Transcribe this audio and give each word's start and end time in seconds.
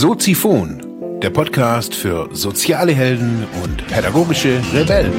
Soziphon, 0.00 1.20
der 1.20 1.30
Podcast 1.30 1.92
für 1.92 2.28
soziale 2.32 2.92
Helden 2.92 3.44
und 3.64 3.84
pädagogische 3.88 4.62
Rebellen. 4.72 5.12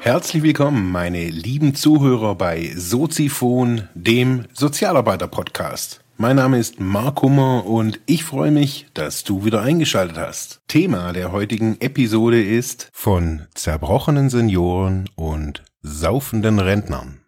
Herzlich 0.00 0.42
willkommen, 0.42 0.90
meine 0.90 1.28
lieben 1.28 1.74
Zuhörer 1.74 2.36
bei 2.36 2.72
Soziphon, 2.74 3.90
dem 3.92 4.46
Sozialarbeiter-Podcast. 4.54 6.00
Mein 6.16 6.36
Name 6.36 6.58
ist 6.58 6.80
Mark 6.80 7.20
Hummer 7.20 7.66
und 7.66 8.00
ich 8.06 8.24
freue 8.24 8.50
mich, 8.50 8.86
dass 8.94 9.24
du 9.24 9.44
wieder 9.44 9.60
eingeschaltet 9.60 10.16
hast. 10.16 10.62
Thema 10.68 11.12
der 11.12 11.32
heutigen 11.32 11.78
Episode 11.82 12.42
ist 12.42 12.88
von 12.94 13.42
zerbrochenen 13.54 14.30
Senioren 14.30 15.10
und 15.16 15.62
saufenden 15.82 16.58
Rentnern. 16.60 17.19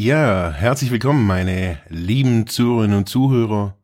Ja, 0.00 0.52
herzlich 0.52 0.92
willkommen, 0.92 1.26
meine 1.26 1.80
lieben 1.88 2.46
Zuhörerinnen 2.46 2.98
und 2.98 3.08
Zuhörer. 3.08 3.76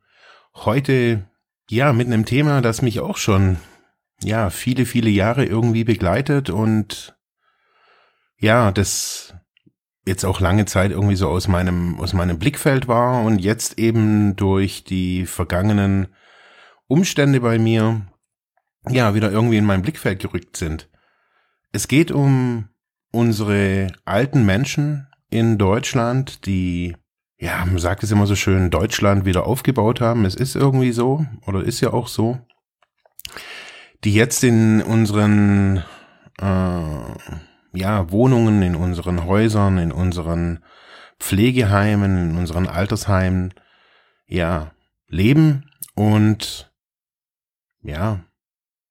Heute, 0.54 1.28
ja, 1.68 1.92
mit 1.92 2.06
einem 2.06 2.24
Thema, 2.24 2.60
das 2.60 2.82
mich 2.82 3.00
auch 3.00 3.16
schon, 3.16 3.56
ja, 4.22 4.50
viele, 4.50 4.86
viele 4.86 5.10
Jahre 5.10 5.44
irgendwie 5.44 5.82
begleitet 5.82 6.50
und, 6.50 7.18
ja, 8.38 8.70
das 8.70 9.34
jetzt 10.06 10.24
auch 10.24 10.38
lange 10.38 10.66
Zeit 10.66 10.92
irgendwie 10.92 11.16
so 11.16 11.28
aus 11.28 11.48
meinem, 11.48 11.98
aus 11.98 12.12
meinem 12.12 12.38
Blickfeld 12.38 12.86
war 12.86 13.24
und 13.24 13.40
jetzt 13.40 13.80
eben 13.80 14.36
durch 14.36 14.84
die 14.84 15.26
vergangenen 15.26 16.06
Umstände 16.86 17.40
bei 17.40 17.58
mir, 17.58 18.06
ja, 18.88 19.16
wieder 19.16 19.32
irgendwie 19.32 19.56
in 19.56 19.66
mein 19.66 19.82
Blickfeld 19.82 20.20
gerückt 20.20 20.56
sind. 20.56 20.88
Es 21.72 21.88
geht 21.88 22.12
um 22.12 22.68
unsere 23.10 23.88
alten 24.04 24.46
Menschen, 24.46 25.08
in 25.34 25.58
Deutschland, 25.58 26.46
die, 26.46 26.94
ja, 27.38 27.64
man 27.66 27.78
sagt 27.78 28.04
es 28.04 28.12
immer 28.12 28.26
so 28.26 28.36
schön, 28.36 28.70
Deutschland 28.70 29.24
wieder 29.24 29.46
aufgebaut 29.46 30.00
haben. 30.00 30.24
Es 30.24 30.36
ist 30.36 30.54
irgendwie 30.54 30.92
so, 30.92 31.26
oder 31.44 31.64
ist 31.64 31.80
ja 31.80 31.92
auch 31.92 32.06
so, 32.06 32.38
die 34.04 34.14
jetzt 34.14 34.44
in 34.44 34.80
unseren, 34.80 35.78
äh, 36.40 37.02
ja, 37.72 38.10
Wohnungen, 38.12 38.62
in 38.62 38.76
unseren 38.76 39.24
Häusern, 39.24 39.78
in 39.78 39.90
unseren 39.90 40.62
Pflegeheimen, 41.18 42.30
in 42.30 42.36
unseren 42.36 42.68
Altersheimen, 42.68 43.54
ja, 44.28 44.70
leben 45.08 45.68
und, 45.96 46.72
ja, 47.82 48.20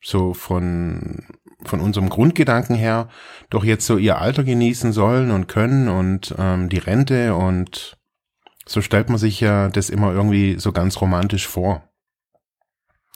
so 0.02 0.34
von 0.34 1.24
von 1.68 1.80
unserem 1.80 2.10
Grundgedanken 2.10 2.76
her 2.76 3.10
doch 3.50 3.64
jetzt 3.64 3.86
so 3.86 3.98
ihr 3.98 4.20
Alter 4.20 4.44
genießen 4.44 4.94
sollen 4.94 5.32
und 5.32 5.48
können 5.48 5.90
und 5.90 6.36
ähm, 6.38 6.70
die 6.70 6.78
Rente 6.78 7.36
und 7.36 7.98
so 8.66 8.82
stellt 8.82 9.10
man 9.10 9.18
sich 9.18 9.40
ja 9.40 9.70
das 9.70 9.90
immer 9.90 10.14
irgendwie 10.14 10.58
so 10.58 10.72
ganz 10.72 11.00
romantisch 11.02 11.48
vor. 11.48 11.90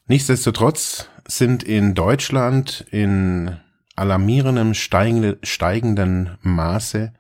Nichtsdestotrotz 0.07 1.09
sind 1.27 1.63
in 1.63 1.93
Deutschland 1.93 2.85
in 2.91 3.57
alarmierendem 3.95 4.73
steigende, 4.73 5.39
steigenden 5.43 6.37
Maße 6.41 7.13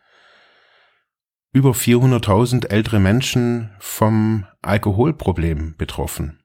über 1.51 1.71
400.000 1.71 2.69
ältere 2.69 2.99
Menschen 2.99 3.71
vom 3.79 4.45
Alkoholproblem 4.61 5.75
betroffen. 5.77 6.39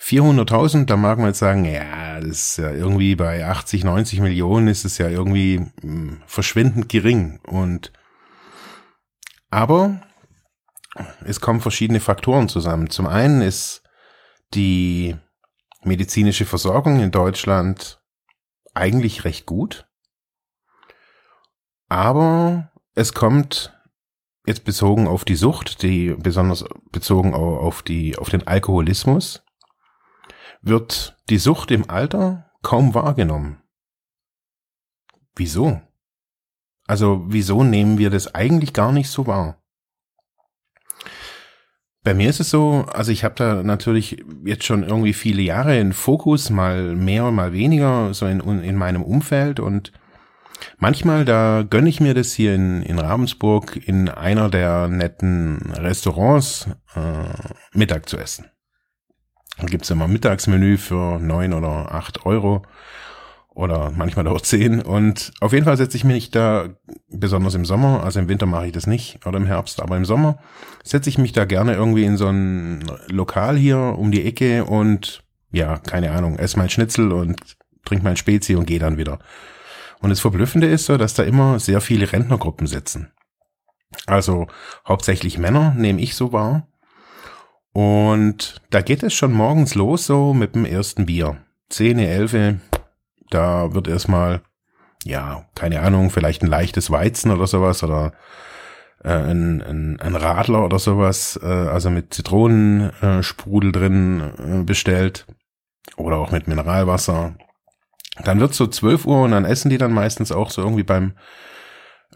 400.000, 0.00 0.84
da 0.84 0.96
mag 0.96 1.18
man 1.18 1.28
jetzt 1.28 1.38
sagen, 1.38 1.64
ja, 1.64 2.20
das 2.20 2.28
ist 2.28 2.56
ja 2.58 2.70
irgendwie 2.70 3.16
bei 3.16 3.46
80, 3.46 3.84
90 3.84 4.20
Millionen 4.20 4.68
ist 4.68 4.84
es 4.84 4.98
ja 4.98 5.08
irgendwie 5.08 5.58
mh, 5.58 5.72
hm, 5.82 6.22
verschwindend 6.26 6.88
gering. 6.88 7.40
Und 7.46 7.92
aber 9.50 10.02
es 11.24 11.40
kommen 11.40 11.60
verschiedene 11.60 12.00
Faktoren 12.00 12.48
zusammen. 12.48 12.90
Zum 12.90 13.06
einen 13.06 13.42
ist 13.42 13.82
die 14.54 15.16
medizinische 15.82 16.44
Versorgung 16.44 17.00
in 17.00 17.10
Deutschland 17.10 18.00
eigentlich 18.74 19.24
recht 19.24 19.46
gut, 19.46 19.86
aber 21.88 22.70
es 22.94 23.12
kommt 23.12 23.72
jetzt 24.46 24.64
bezogen 24.64 25.08
auf 25.08 25.24
die 25.24 25.36
Sucht, 25.36 25.82
die 25.82 26.14
besonders 26.18 26.64
bezogen 26.92 27.34
auf 27.34 27.82
die 27.82 28.16
auf 28.18 28.28
den 28.28 28.46
Alkoholismus 28.46 29.45
wird 30.62 31.16
die 31.28 31.38
Sucht 31.38 31.70
im 31.70 31.88
Alter 31.90 32.50
kaum 32.62 32.94
wahrgenommen. 32.94 33.62
Wieso? 35.34 35.80
Also 36.86 37.24
wieso 37.28 37.62
nehmen 37.62 37.98
wir 37.98 38.10
das 38.10 38.34
eigentlich 38.34 38.72
gar 38.72 38.92
nicht 38.92 39.10
so 39.10 39.26
wahr? 39.26 39.62
Bei 42.02 42.14
mir 42.14 42.30
ist 42.30 42.38
es 42.38 42.50
so, 42.50 42.86
also 42.92 43.10
ich 43.10 43.24
habe 43.24 43.34
da 43.34 43.62
natürlich 43.64 44.24
jetzt 44.44 44.64
schon 44.64 44.84
irgendwie 44.84 45.12
viele 45.12 45.42
Jahre 45.42 45.76
in 45.76 45.92
Fokus, 45.92 46.50
mal 46.50 46.94
mehr, 46.94 47.32
mal 47.32 47.52
weniger, 47.52 48.14
so 48.14 48.26
in, 48.26 48.40
in 48.62 48.76
meinem 48.76 49.02
Umfeld 49.02 49.58
und 49.58 49.90
manchmal, 50.78 51.24
da 51.24 51.64
gönne 51.68 51.88
ich 51.88 52.00
mir 52.00 52.14
das 52.14 52.32
hier 52.32 52.54
in, 52.54 52.82
in 52.82 53.00
Ravensburg 53.00 53.76
in 53.88 54.08
einer 54.08 54.48
der 54.50 54.86
netten 54.86 55.72
Restaurants 55.72 56.68
äh, 56.94 57.76
Mittag 57.76 58.08
zu 58.08 58.18
essen. 58.18 58.46
Dann 59.56 59.66
gibt's 59.66 59.90
immer 59.90 60.08
Mittagsmenü 60.08 60.76
für 60.76 61.18
neun 61.18 61.52
oder 61.52 61.92
acht 61.92 62.26
Euro 62.26 62.62
oder 63.56 63.90
manchmal 63.96 64.28
auch 64.28 64.40
zehn. 64.42 64.82
Und 64.82 65.32
auf 65.40 65.52
jeden 65.52 65.64
Fall 65.64 65.78
setze 65.78 65.96
ich 65.96 66.04
mich 66.04 66.30
da, 66.30 66.68
besonders 67.08 67.54
im 67.54 67.64
Sommer, 67.64 68.04
also 68.04 68.20
im 68.20 68.28
Winter 68.28 68.46
mache 68.46 68.66
ich 68.66 68.72
das 68.72 68.86
nicht 68.86 69.24
oder 69.26 69.38
im 69.38 69.46
Herbst, 69.46 69.80
aber 69.80 69.96
im 69.96 70.04
Sommer 70.04 70.38
setze 70.84 71.08
ich 71.08 71.16
mich 71.16 71.32
da 71.32 71.46
gerne 71.46 71.74
irgendwie 71.74 72.04
in 72.04 72.18
so 72.18 72.28
ein 72.28 72.84
Lokal 73.08 73.56
hier 73.56 73.78
um 73.78 74.10
die 74.10 74.24
Ecke 74.26 74.64
und 74.64 75.22
ja, 75.50 75.78
keine 75.78 76.10
Ahnung, 76.10 76.38
esse 76.38 76.58
mein 76.58 76.68
Schnitzel 76.68 77.12
und 77.12 77.56
trink 77.86 78.02
mein 78.02 78.16
Spezi 78.16 78.56
und 78.56 78.66
gehe 78.66 78.78
dann 78.78 78.98
wieder. 78.98 79.18
Und 80.00 80.10
das 80.10 80.20
Verblüffende 80.20 80.66
ist 80.66 80.84
so, 80.84 80.98
dass 80.98 81.14
da 81.14 81.22
immer 81.22 81.58
sehr 81.58 81.80
viele 81.80 82.12
Rentnergruppen 82.12 82.66
sitzen. 82.66 83.12
Also 84.04 84.48
hauptsächlich 84.86 85.38
Männer, 85.38 85.74
nehme 85.74 86.02
ich 86.02 86.14
so 86.14 86.32
wahr. 86.32 86.68
Und 87.76 88.62
da 88.70 88.80
geht 88.80 89.02
es 89.02 89.12
schon 89.12 89.34
morgens 89.34 89.74
los, 89.74 90.06
so 90.06 90.32
mit 90.32 90.54
dem 90.54 90.64
ersten 90.64 91.04
Bier. 91.04 91.36
Zehn, 91.68 91.98
elf, 91.98 92.34
da 93.28 93.74
wird 93.74 93.86
erstmal, 93.86 94.40
ja, 95.04 95.44
keine 95.54 95.82
Ahnung, 95.82 96.08
vielleicht 96.08 96.42
ein 96.42 96.48
leichtes 96.48 96.90
Weizen 96.90 97.30
oder 97.30 97.46
sowas 97.46 97.84
oder 97.84 98.14
äh, 99.04 99.10
ein, 99.10 99.60
ein, 99.60 100.00
ein 100.00 100.16
Radler 100.16 100.64
oder 100.64 100.78
sowas, 100.78 101.38
äh, 101.42 101.46
also 101.46 101.90
mit 101.90 102.14
Zitronensprudel 102.14 103.72
drin 103.72 104.22
äh, 104.38 104.62
bestellt 104.64 105.26
oder 105.98 106.16
auch 106.16 106.30
mit 106.30 106.48
Mineralwasser. 106.48 107.34
Dann 108.24 108.40
wird 108.40 108.54
so 108.54 108.68
zwölf 108.68 109.04
Uhr 109.04 109.22
und 109.22 109.32
dann 109.32 109.44
essen 109.44 109.68
die 109.68 109.76
dann 109.76 109.92
meistens 109.92 110.32
auch 110.32 110.50
so 110.50 110.62
irgendwie 110.62 110.82
beim 110.82 111.12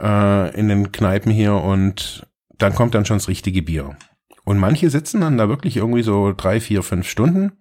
äh, 0.01 0.59
in 0.59 0.69
den 0.69 0.91
Kneipen 0.91 1.31
hier 1.31 1.53
und 1.53 2.27
dann 2.57 2.75
kommt 2.75 2.95
dann 2.95 3.05
schon 3.05 3.19
das 3.19 3.29
richtige 3.29 3.61
Bier. 3.61 3.95
Und 4.51 4.59
manche 4.59 4.91
sitzen 4.91 5.21
dann 5.21 5.39
da 5.39 5.49
wirklich 5.49 5.77
irgendwie 5.77 6.03
so 6.03 6.33
drei, 6.37 6.59
vier, 6.59 6.83
fünf 6.83 7.09
Stunden. 7.09 7.53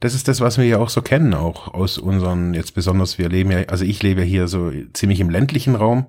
Das 0.00 0.14
ist 0.14 0.26
das, 0.26 0.40
was 0.40 0.56
wir 0.56 0.64
ja 0.64 0.78
auch 0.78 0.88
so 0.88 1.02
kennen, 1.02 1.34
auch 1.34 1.74
aus 1.74 1.98
unseren, 1.98 2.54
jetzt 2.54 2.74
besonders, 2.74 3.18
wir 3.18 3.28
leben 3.28 3.50
ja, 3.50 3.64
also 3.64 3.84
ich 3.84 4.02
lebe 4.02 4.22
hier 4.22 4.48
so 4.48 4.72
ziemlich 4.94 5.20
im 5.20 5.28
ländlichen 5.28 5.74
Raum, 5.74 6.06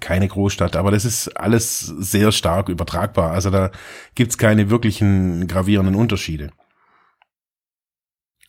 keine 0.00 0.28
Großstadt, 0.28 0.76
aber 0.76 0.90
das 0.90 1.06
ist 1.06 1.28
alles 1.38 1.80
sehr 1.80 2.32
stark 2.32 2.68
übertragbar. 2.68 3.30
Also 3.30 3.48
da 3.48 3.70
gibt's 4.14 4.36
keine 4.36 4.68
wirklichen 4.68 5.46
gravierenden 5.46 5.94
Unterschiede. 5.94 6.50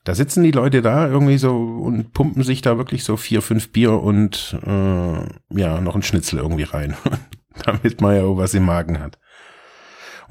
Da 0.04 0.14
sitzen 0.14 0.44
die 0.44 0.52
Leute 0.52 0.82
da 0.82 1.08
irgendwie 1.08 1.38
so 1.38 1.56
und 1.56 2.12
pumpen 2.12 2.44
sich 2.44 2.62
da 2.62 2.78
wirklich 2.78 3.06
so 3.06 3.16
vier, 3.16 3.42
fünf 3.42 3.72
Bier 3.72 3.94
und 3.94 4.60
äh, 4.62 5.58
ja, 5.58 5.80
noch 5.80 5.96
ein 5.96 6.04
Schnitzel 6.04 6.40
irgendwie 6.40 6.64
rein, 6.64 6.98
damit 7.66 8.02
man 8.02 8.18
ja 8.18 8.24
auch 8.24 8.36
was 8.36 8.54
im 8.54 8.66
Magen 8.66 9.00
hat. 9.00 9.18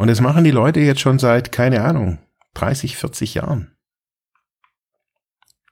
Und 0.01 0.09
das 0.09 0.23
machen 0.23 0.45
die 0.45 0.51
Leute 0.51 0.81
jetzt 0.81 1.03
schon 1.03 1.19
seit, 1.19 1.53
keine 1.53 1.85
Ahnung, 1.85 2.19
30, 2.55 2.97
40 2.97 3.35
Jahren. 3.35 3.77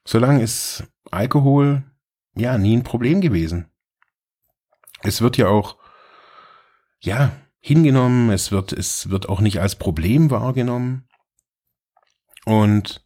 Solange 0.04 0.42
ist 0.42 0.84
Alkohol 1.10 1.82
ja 2.34 2.58
nie 2.58 2.76
ein 2.76 2.84
Problem 2.84 3.22
gewesen. 3.22 3.70
Es 5.00 5.22
wird 5.22 5.38
ja 5.38 5.48
auch, 5.48 5.78
ja, 7.00 7.32
hingenommen, 7.60 8.28
es 8.28 8.52
wird, 8.52 8.74
es 8.74 9.08
wird 9.08 9.30
auch 9.30 9.40
nicht 9.40 9.62
als 9.62 9.76
Problem 9.76 10.30
wahrgenommen. 10.30 11.08
Und 12.44 13.02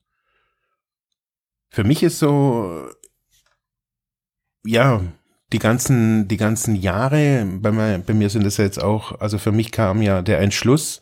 für 1.71 1.85
mich 1.85 2.03
ist 2.03 2.19
so, 2.19 2.91
ja, 4.65 5.01
die 5.53 5.61
ganzen, 5.61 6.27
die 6.27 6.37
ganzen 6.37 6.75
Jahre, 6.75 7.47
bei 7.61 7.71
mir, 7.71 8.01
bei 8.01 8.13
mir 8.13 8.29
sind 8.29 8.45
es 8.45 8.57
jetzt 8.57 8.83
auch, 8.83 9.21
also 9.21 9.39
für 9.39 9.53
mich 9.53 9.71
kam 9.71 10.03
ja 10.03 10.21
der 10.21 10.41
Entschluss, 10.41 10.99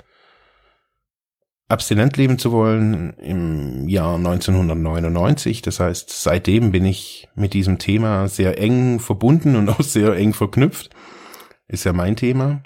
abstinent 1.71 2.17
leben 2.17 2.39
zu 2.39 2.51
wollen 2.51 3.13
im 3.15 3.89
Jahr 3.89 4.17
1999. 4.17 5.63
Das 5.63 5.79
heißt, 5.79 6.11
seitdem 6.11 6.73
bin 6.73 6.85
ich 6.85 7.29
mit 7.35 7.55
diesem 7.55 7.79
Thema 7.79 8.29
sehr 8.29 8.59
eng 8.59 8.99
verbunden 8.99 9.57
und 9.57 9.69
auch 9.71 9.83
sehr 9.83 10.15
eng 10.15 10.35
verknüpft. 10.35 10.91
Ist 11.69 11.85
ja 11.85 11.93
mein 11.93 12.17
Thema. 12.17 12.63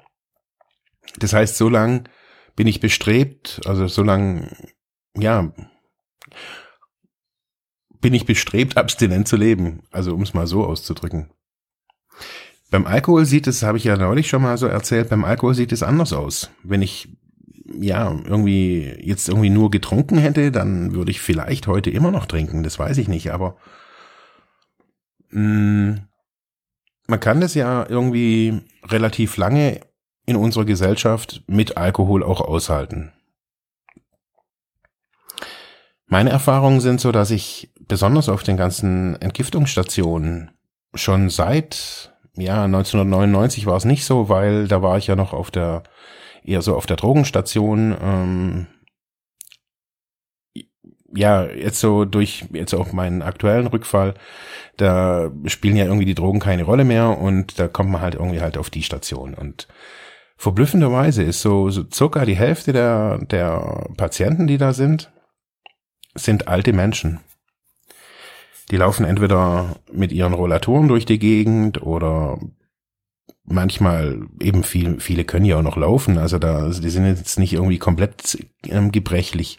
Das 1.19 1.35
heißt, 1.35 1.57
so 1.57 1.69
lang 1.69 2.09
bin 2.57 2.67
ich 2.67 2.81
bestrebt, 2.81 3.61
also 3.67 3.87
so 3.89 4.03
lang, 4.03 4.57
ja, 5.17 5.53
bin 8.01 8.15
ich 8.15 8.25
bestrebt, 8.25 8.77
abstinent 8.79 9.29
zu 9.29 9.37
leben. 9.37 9.83
Also 9.91 10.15
um 10.15 10.23
es 10.23 10.33
mal 10.33 10.47
so 10.47 10.65
auszudrücken. 10.65 11.31
Beim 12.71 12.87
Alkohol 12.87 13.27
sieht 13.27 13.47
es, 13.47 13.63
habe 13.63 13.77
ich 13.77 13.85
ja 13.85 13.97
neulich 13.97 14.29
schon 14.29 14.43
mal 14.43 14.57
so 14.57 14.67
erzählt, 14.67 15.11
beim 15.11 15.25
Alkohol 15.25 15.55
sieht 15.55 15.73
es 15.73 15.83
anders 15.83 16.13
aus. 16.13 16.51
Wenn 16.63 16.81
ich 16.81 17.09
ja 17.65 18.15
irgendwie 18.25 18.95
jetzt 19.01 19.29
irgendwie 19.29 19.51
nur 19.51 19.71
getrunken 19.71 20.19
hätte, 20.19 20.53
dann 20.53 20.95
würde 20.95 21.11
ich 21.11 21.21
vielleicht 21.21 21.67
heute 21.67 21.91
immer 21.91 22.11
noch 22.11 22.27
trinken. 22.27 22.63
Das 22.63 22.79
weiß 22.79 22.99
ich 22.99 23.09
nicht, 23.09 23.33
aber 23.33 23.57
mh, 25.31 25.41
mm, 25.41 26.09
man 27.07 27.21
kann 27.21 27.41
das 27.41 27.55
ja 27.55 27.87
irgendwie 27.89 28.63
relativ 28.85 29.37
lange 29.37 29.81
in 30.27 30.37
unserer 30.37 30.65
Gesellschaft 30.65 31.43
mit 31.47 31.77
Alkohol 31.77 32.23
auch 32.23 32.41
aushalten. 32.41 33.13
Meine 36.07 36.31
Erfahrungen 36.31 36.81
sind 36.81 37.01
so, 37.01 37.13
dass 37.13 37.31
ich 37.31 37.73
besonders 37.89 38.29
auf 38.29 38.43
den 38.43 38.57
ganzen 38.57 39.21
Entgiftungsstationen 39.21 40.51
schon 40.95 41.29
seit 41.29 42.15
ja 42.37 42.65
1999 42.65 43.67
war 43.67 43.77
es 43.77 43.85
nicht 43.85 44.05
so, 44.05 44.29
weil 44.29 44.69
da 44.69 44.83
war 44.83 44.99
ich 44.99 45.07
ja 45.07 45.17
noch 45.17 45.33
auf 45.33 45.51
der 45.51 45.83
eher 46.45 46.63
so 46.63 46.77
auf 46.77 46.87
der 46.87 46.97
Drogenstation. 46.97 47.97
Ähm, 48.01 48.67
ja, 51.17 51.45
jetzt 51.47 51.81
so 51.81 52.05
durch 52.05 52.47
jetzt 52.53 52.75
auch 52.75 52.93
meinen 52.93 53.23
aktuellen 53.23 53.67
Rückfall, 53.67 54.15
da 54.77 55.31
spielen 55.47 55.77
ja 55.77 55.85
irgendwie 55.85 56.07
die 56.07 56.15
Drogen 56.15 56.41
keine 56.41 56.65
Rolle 56.65 56.85
mehr 56.85 57.19
und 57.19 57.59
da 57.59 57.69
kommt 57.69 57.91
man 57.91 58.01
halt 58.01 58.15
irgendwie 58.15 58.41
halt 58.41 58.59
auf 58.59 58.71
die 58.71 58.83
Station 58.83 59.35
und 59.35 59.69
verblüffenderweise 60.37 61.23
ist 61.23 61.41
so, 61.41 61.71
so 61.71 61.85
circa 61.93 62.25
die 62.25 62.37
Hälfte 62.37 62.73
der, 62.73 63.19
der 63.19 63.89
Patienten, 63.97 64.47
die 64.47 64.59
da 64.59 64.73
sind, 64.73 65.13
sind 66.15 66.49
alte 66.49 66.73
Menschen. 66.73 67.21
Die 68.71 68.77
laufen 68.77 69.05
entweder 69.05 69.77
mit 69.93 70.11
ihren 70.11 70.35
Rollatoren 70.35 70.89
durch 70.89 71.05
die 71.07 71.19
Gegend 71.19 71.83
oder 71.83 72.39
manchmal 73.45 74.27
eben 74.41 74.65
viel, 74.65 75.01
viele 75.01 75.25
können 75.25 75.45
ja 75.45 75.59
auch 75.59 75.63
noch 75.63 75.77
laufen. 75.77 76.19
Also 76.19 76.39
da, 76.39 76.69
die 76.69 76.91
sind 76.91 77.07
jetzt 77.07 77.39
nicht 77.39 77.53
irgendwie 77.53 77.79
komplett 77.79 78.39
ähm, 78.67 78.91
gebrechlich. 78.91 79.59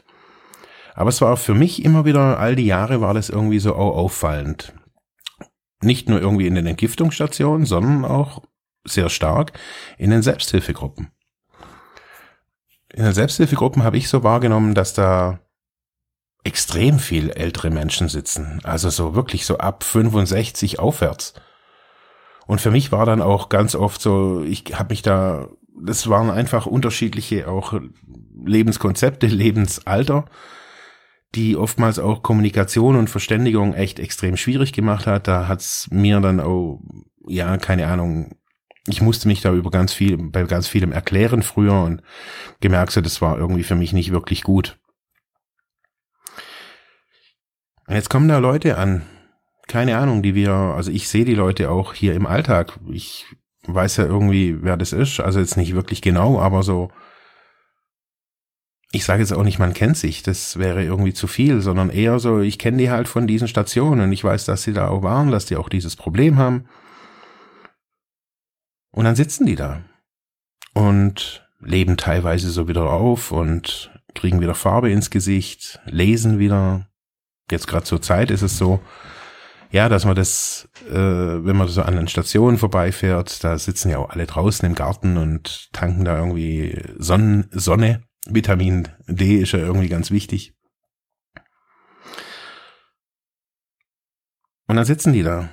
Aber 0.94 1.10
es 1.10 1.22
war 1.22 1.38
für 1.38 1.54
mich 1.54 1.84
immer 1.84 2.06
wieder, 2.06 2.40
all 2.40 2.56
die 2.56 2.66
Jahre 2.66 3.02
war 3.02 3.14
das 3.14 3.30
irgendwie 3.30 3.60
so 3.60 3.76
auffallend. 3.76 4.74
Nicht 5.82 6.10
nur 6.10 6.22
irgendwie 6.22 6.48
in 6.48 6.56
den 6.56 6.66
Entgiftungsstationen, 6.66 7.66
sondern 7.66 8.06
auch 8.06 8.44
sehr 8.86 9.10
stark 9.10 9.54
in 9.98 10.10
den 10.10 10.22
Selbsthilfegruppen. 10.22 11.12
In 12.94 13.04
den 13.04 13.14
Selbsthilfegruppen 13.14 13.84
habe 13.84 13.98
ich 13.98 14.08
so 14.08 14.24
wahrgenommen, 14.24 14.74
dass 14.74 14.94
da 14.94 15.40
extrem 16.46 17.00
viel 17.00 17.32
ältere 17.32 17.72
Menschen 17.72 18.08
sitzen. 18.08 18.62
Also 18.64 18.90
so 18.90 19.16
wirklich 19.16 19.46
so 19.46 19.58
ab 19.58 19.84
65 19.84 20.80
aufwärts. 20.80 21.34
Und 22.48 22.62
für 22.62 22.72
mich 22.72 22.92
war 22.92 23.06
dann 23.06 23.22
auch 23.22 23.50
ganz 23.50 23.76
oft 23.76 24.02
so, 24.02 24.44
ich 24.44 24.64
habe 24.74 24.94
mich 24.94 25.02
da, 25.02 25.50
das 25.80 26.10
waren 26.10 26.30
einfach 26.30 26.66
unterschiedliche 26.66 27.48
auch 27.48 27.80
Lebenskonzepte, 28.46 29.28
Lebensalter, 29.28 30.26
die 31.34 31.58
oftmals 31.58 32.00
auch 32.00 32.24
Kommunikation 32.24 32.96
und 32.96 33.10
Verständigung 33.10 33.74
echt 33.74 34.00
extrem 34.00 34.38
schwierig 34.38 34.74
gemacht 34.74 35.08
hat. 35.08 35.28
Da 35.28 35.48
hat's 35.48 35.88
mir 35.92 36.20
dann 36.20 36.40
auch, 36.40 36.82
ja, 37.28 37.58
keine 37.58 37.88
Ahnung, 37.88 38.36
ich 38.88 39.02
musste 39.02 39.28
mich 39.28 39.42
da 39.42 39.52
über 39.54 39.72
ganz 39.72 39.94
viel, 39.94 40.18
bei 40.18 40.44
ganz 40.44 40.68
vielem 40.68 40.92
erklären 40.92 41.42
früher 41.42 41.82
und 41.82 42.02
gemerkt, 42.62 42.92
so, 42.92 43.02
das 43.02 43.22
war 43.22 43.38
irgendwie 43.38 43.64
für 43.64 43.76
mich 43.76 43.94
nicht 43.94 44.12
wirklich 44.12 44.44
gut. 44.44 44.78
Jetzt 47.88 48.10
kommen 48.10 48.28
da 48.28 48.38
Leute 48.38 48.78
an, 48.78 49.04
keine 49.68 49.98
Ahnung, 49.98 50.22
die 50.22 50.36
wir, 50.36 50.52
also 50.52 50.92
ich 50.92 51.08
sehe 51.08 51.26
die 51.26 51.36
Leute 51.36 51.70
auch 51.72 51.94
hier 51.94 52.14
im 52.14 52.26
Alltag. 52.26 52.80
Ich 52.92 53.26
weiß 53.68 53.98
ja 53.98 54.06
irgendwie, 54.06 54.62
wer 54.62 54.78
das 54.78 54.94
ist, 54.94 55.20
also 55.20 55.40
jetzt 55.40 55.58
nicht 55.58 55.74
wirklich 55.74 56.02
genau, 56.02 56.40
aber 56.40 56.64
so, 56.64 56.92
ich 58.92 59.04
sage 59.04 59.22
jetzt 59.22 59.34
auch 59.34 59.44
nicht, 59.44 59.60
man 59.60 59.74
kennt 59.74 59.98
sich, 59.98 60.24
das 60.24 60.58
wäre 60.58 60.84
irgendwie 60.84 61.14
zu 61.14 61.28
viel, 61.28 61.62
sondern 61.62 61.90
eher 61.90 62.20
so, 62.20 62.40
ich 62.40 62.60
kenne 62.60 62.78
die 62.78 62.90
halt 62.90 63.08
von 63.08 63.28
diesen 63.28 63.48
Stationen 63.48 64.12
ich 64.12 64.24
weiß, 64.24 64.46
dass 64.46 64.64
sie 64.64 64.74
da 64.74 64.88
auch 64.88 65.04
waren, 65.04 65.32
dass 65.32 65.46
die 65.46 65.58
auch 65.58 65.70
dieses 65.70 65.96
Problem 65.96 66.38
haben. 66.38 66.66
Und 68.92 69.04
dann 69.04 69.16
sitzen 69.16 69.46
die 69.46 69.56
da 69.56 69.82
und 70.74 71.46
leben 71.60 71.98
teilweise 71.98 72.50
so 72.50 72.68
wieder 72.68 72.90
auf 72.90 73.32
und 73.32 73.92
kriegen 74.14 74.40
wieder 74.40 74.56
Farbe 74.56 74.90
ins 74.90 75.10
Gesicht, 75.10 75.82
lesen 75.86 76.40
wieder. 76.40 76.88
Jetzt 77.52 77.68
gerade 77.68 77.84
zur 77.84 78.02
Zeit 78.02 78.32
ist 78.32 78.42
es 78.42 78.58
so, 78.58 78.80
ja, 79.76 79.90
dass 79.90 80.06
man 80.06 80.16
das, 80.16 80.70
äh, 80.88 80.94
wenn 80.94 81.58
man 81.58 81.68
so 81.68 81.82
an 81.82 81.98
den 81.98 82.08
Stationen 82.08 82.58
vorbeifährt, 82.58 83.44
da 83.44 83.58
sitzen 83.58 83.90
ja 83.90 83.98
auch 83.98 84.10
alle 84.10 84.26
draußen 84.26 84.66
im 84.66 84.74
Garten 84.74 85.18
und 85.18 85.70
tanken 85.74 86.06
da 86.06 86.18
irgendwie 86.18 86.82
Sonnen, 86.98 87.50
Sonne. 87.52 88.02
Vitamin 88.26 88.88
D 89.06 89.36
ist 89.36 89.52
ja 89.52 89.60
irgendwie 89.60 89.90
ganz 89.90 90.12
wichtig. 90.12 90.54
Und 94.68 94.78
dann 94.78 94.86
sitzen 94.86 95.12
die 95.12 95.24
da 95.24 95.50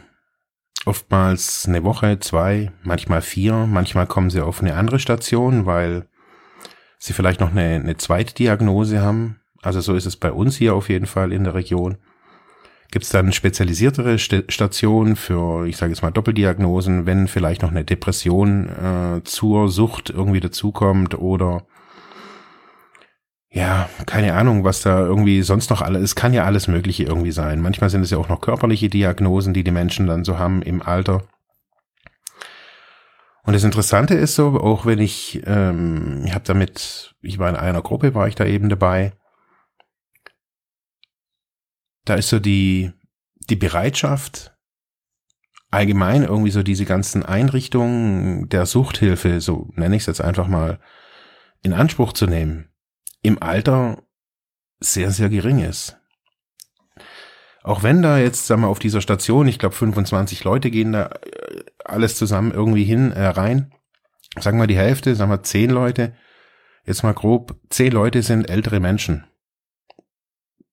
oftmals 0.86 1.66
eine 1.66 1.82
Woche, 1.82 2.20
zwei, 2.20 2.70
manchmal 2.84 3.22
vier, 3.22 3.66
manchmal 3.66 4.06
kommen 4.06 4.30
sie 4.30 4.40
auf 4.40 4.60
eine 4.60 4.76
andere 4.76 5.00
Station, 5.00 5.66
weil 5.66 6.08
sie 7.00 7.12
vielleicht 7.12 7.40
noch 7.40 7.50
eine, 7.50 7.74
eine 7.74 7.96
Zweitdiagnose 7.96 9.02
haben. 9.02 9.40
Also 9.62 9.80
so 9.80 9.96
ist 9.96 10.06
es 10.06 10.16
bei 10.16 10.30
uns 10.30 10.54
hier 10.54 10.76
auf 10.76 10.90
jeden 10.90 11.06
Fall 11.06 11.32
in 11.32 11.42
der 11.42 11.54
Region. 11.54 11.98
Gibt 12.92 13.06
es 13.06 13.10
dann 13.10 13.32
spezialisiertere 13.32 14.18
St 14.18 14.44
Stationen 14.48 15.16
für, 15.16 15.66
ich 15.66 15.78
sage 15.78 15.92
jetzt 15.92 16.02
mal, 16.02 16.10
Doppeldiagnosen, 16.10 17.06
wenn 17.06 17.26
vielleicht 17.26 17.62
noch 17.62 17.70
eine 17.70 17.84
Depression 17.84 18.68
äh, 18.68 19.24
zur 19.24 19.70
Sucht 19.70 20.10
irgendwie 20.10 20.40
dazukommt 20.40 21.18
oder 21.18 21.62
ja, 23.48 23.88
keine 24.04 24.34
Ahnung, 24.34 24.64
was 24.64 24.82
da 24.82 25.00
irgendwie 25.00 25.40
sonst 25.40 25.70
noch 25.70 25.80
alles, 25.80 26.02
es 26.02 26.14
kann 26.14 26.34
ja 26.34 26.44
alles 26.44 26.68
Mögliche 26.68 27.04
irgendwie 27.04 27.32
sein. 27.32 27.62
Manchmal 27.62 27.88
sind 27.88 28.02
es 28.02 28.10
ja 28.10 28.18
auch 28.18 28.28
noch 28.28 28.42
körperliche 28.42 28.90
Diagnosen, 28.90 29.54
die 29.54 29.64
die 29.64 29.70
Menschen 29.70 30.06
dann 30.06 30.24
so 30.24 30.38
haben 30.38 30.60
im 30.60 30.82
Alter. 30.82 31.22
Und 33.44 33.54
das 33.54 33.64
Interessante 33.64 34.14
ist 34.14 34.34
so, 34.34 34.60
auch 34.60 34.84
wenn 34.84 34.98
ich, 34.98 35.42
ähm, 35.46 36.24
ich 36.26 36.34
habe 36.34 36.44
damit, 36.44 37.14
ich 37.22 37.38
war 37.38 37.48
in 37.48 37.56
einer 37.56 37.80
Gruppe, 37.80 38.14
war 38.14 38.28
ich 38.28 38.34
da 38.34 38.44
eben 38.44 38.68
dabei. 38.68 39.12
Da 42.04 42.14
ist 42.14 42.28
so 42.28 42.38
die, 42.38 42.92
die 43.48 43.56
Bereitschaft, 43.56 44.56
allgemein 45.70 46.22
irgendwie 46.24 46.50
so 46.50 46.62
diese 46.62 46.84
ganzen 46.84 47.24
Einrichtungen 47.24 48.48
der 48.48 48.66
Suchthilfe, 48.66 49.40
so 49.40 49.70
nenne 49.74 49.96
ich 49.96 50.02
es 50.02 50.06
jetzt 50.06 50.20
einfach 50.20 50.48
mal, 50.48 50.80
in 51.62 51.72
Anspruch 51.72 52.12
zu 52.12 52.26
nehmen 52.26 52.72
im 53.22 53.40
Alter 53.40 54.02
sehr, 54.80 55.12
sehr 55.12 55.28
gering 55.28 55.60
ist. 55.60 55.98
Auch 57.62 57.84
wenn 57.84 58.02
da 58.02 58.18
jetzt, 58.18 58.48
sagen 58.48 58.62
wir, 58.62 58.68
auf 58.68 58.80
dieser 58.80 59.00
Station, 59.00 59.46
ich 59.46 59.60
glaube 59.60 59.76
25 59.76 60.42
Leute 60.42 60.70
gehen 60.70 60.92
da 60.92 61.06
äh, 61.06 61.64
alles 61.84 62.16
zusammen 62.16 62.50
irgendwie 62.50 62.84
hin, 62.84 63.12
äh, 63.12 63.26
rein. 63.26 63.72
Sagen 64.38 64.58
wir 64.58 64.66
die 64.66 64.76
Hälfte, 64.76 65.14
sagen 65.14 65.30
wir 65.30 65.42
10 65.42 65.70
Leute, 65.70 66.16
jetzt 66.84 67.04
mal 67.04 67.14
grob, 67.14 67.60
10 67.70 67.92
Leute 67.92 68.22
sind 68.22 68.50
ältere 68.50 68.80
Menschen. 68.80 69.24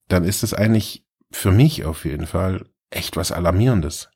Dann 0.07 0.23
ist 0.23 0.41
es 0.41 0.55
eigentlich 0.55 1.05
für 1.31 1.51
mich 1.51 1.85
auf 1.85 2.05
jeden 2.05 2.27
Fall 2.27 2.65
echt 2.89 3.17
was 3.17 3.31
Alarmierendes. 3.31 4.09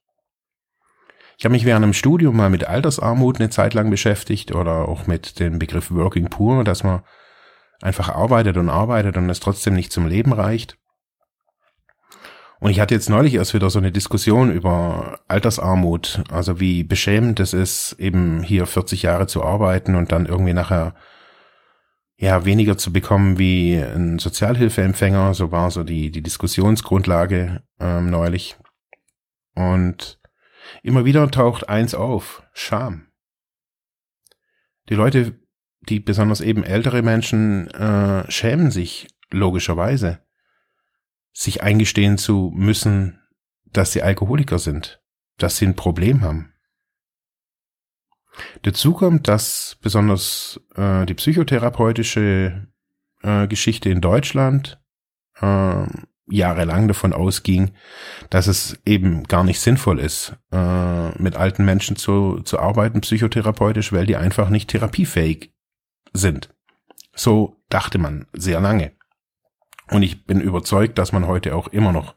Ich 1.38 1.46
habe 1.46 1.54
mich 1.54 1.66
während 1.66 1.84
dem 1.84 1.94
Studium 1.94 2.36
mal 2.38 2.50
mit 2.50 2.66
Altersarmut 2.66 3.40
eine 3.40 3.50
Zeit 3.50 3.74
lang 3.74 3.90
beschäftigt 3.90 4.54
oder 4.54 4.88
auch 4.88 5.08
mit 5.08 5.40
dem 5.40 5.60
Begriff 5.60 5.92
Working 5.92 6.30
Poor, 6.30 6.64
dass 6.64 6.84
man 6.84 7.02
einfach 7.82 8.10
arbeitet 8.10 8.58
und 8.58 8.70
arbeitet 8.70 9.18
und 9.18 9.30
es 9.30 9.40
trotzdem 9.40 9.74
nicht 9.74 9.92
zum 9.92 10.08
Leben 10.08 10.32
reicht. 10.32 10.78
Und 12.60 12.72
ich 12.72 12.80
hatte 12.80 12.96
jetzt 12.96 13.10
neulich 13.10 13.34
erst 13.34 13.54
wieder 13.54 13.70
so 13.70 13.80
eine 13.80 13.92
Diskussion 13.92 14.50
über 14.50 15.20
Altersarmut, 15.28 16.24
also 16.32 16.62
wie 16.62 16.84
beschämend 16.84 17.42
es 17.42 17.52
ist, 17.52 17.94
eben 18.00 18.42
hier 18.42 18.66
40 18.66 19.02
Jahre 19.02 19.28
zu 19.28 19.44
arbeiten 19.44 19.96
und 19.96 20.14
dann 20.14 20.28
irgendwie 20.28 20.54
nachher 20.54 20.96
ja 22.24 22.46
weniger 22.46 22.78
zu 22.78 22.94
bekommen 22.94 23.38
wie 23.38 23.76
ein 23.76 24.20
Sozialhilfeempfänger. 24.20 25.34
So 25.34 25.52
war 25.52 25.72
so 25.72 25.84
die, 25.84 26.12
die 26.12 26.22
Diskussionsgrundlage 26.22 27.64
ähm, 27.80 28.10
neulich. 28.10 28.58
Und 29.56 30.20
immer 30.82 31.06
wieder 31.06 31.30
taucht 31.30 31.70
eins 31.70 31.94
auf, 31.94 32.44
Scham. 32.54 33.08
Die 34.90 34.96
Leute 34.96 35.40
die 35.90 36.00
besonders 36.00 36.42
eben 36.42 36.64
ältere 36.64 37.02
Menschen 37.02 37.70
äh, 37.72 38.30
schämen 38.32 38.72
sich 38.72 39.08
logischerweise, 39.30 40.20
sich 41.34 41.62
eingestehen 41.62 42.18
zu 42.18 42.52
müssen, 42.56 43.20
dass 43.66 43.92
sie 43.92 44.02
Alkoholiker 44.02 44.60
sind, 44.60 45.02
dass 45.38 45.58
sie 45.58 45.66
ein 45.66 45.76
Problem 45.76 46.22
haben. 46.22 46.53
Dazu 48.64 48.94
kommt, 48.94 49.28
dass 49.28 49.78
besonders 49.82 50.60
äh, 50.76 51.06
die 51.06 51.14
psychotherapeutische 51.14 52.68
äh, 53.22 53.48
Geschichte 53.48 53.90
in 53.90 54.02
Deutschland 54.02 54.80
äh, 55.40 55.86
jahrelang 56.28 56.88
davon 56.88 57.14
ausging, 57.14 57.72
dass 58.30 58.48
es 58.48 58.80
eben 58.86 59.24
gar 59.24 59.44
nicht 59.44 59.60
sinnvoll 59.60 60.00
ist, 60.00 60.36
äh, 60.52 61.10
mit 61.22 61.36
alten 61.36 61.66
Menschen 61.66 61.96
zu, 61.96 62.42
zu 62.42 62.60
arbeiten, 62.60 63.02
psychotherapeutisch, 63.02 63.92
weil 63.92 64.06
die 64.06 64.16
einfach 64.16 64.50
nicht 64.50 64.70
therapiefähig 64.70 65.54
sind. 66.14 66.50
So 67.16 67.62
dachte 67.70 67.98
man 67.98 68.28
sehr 68.34 68.60
lange. 68.62 68.94
Und 69.90 70.04
ich 70.04 70.26
bin 70.26 70.42
überzeugt, 70.42 70.98
dass 70.98 71.12
man 71.12 71.28
heute 71.28 71.56
auch 71.56 71.68
immer 71.68 71.92
noch 71.92 72.16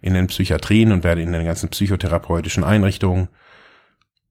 in 0.00 0.14
den 0.14 0.26
Psychiatrien 0.28 0.92
und 0.92 1.04
in 1.04 1.32
den 1.32 1.44
ganzen 1.44 1.68
psychotherapeutischen 1.68 2.64
Einrichtungen 2.64 3.28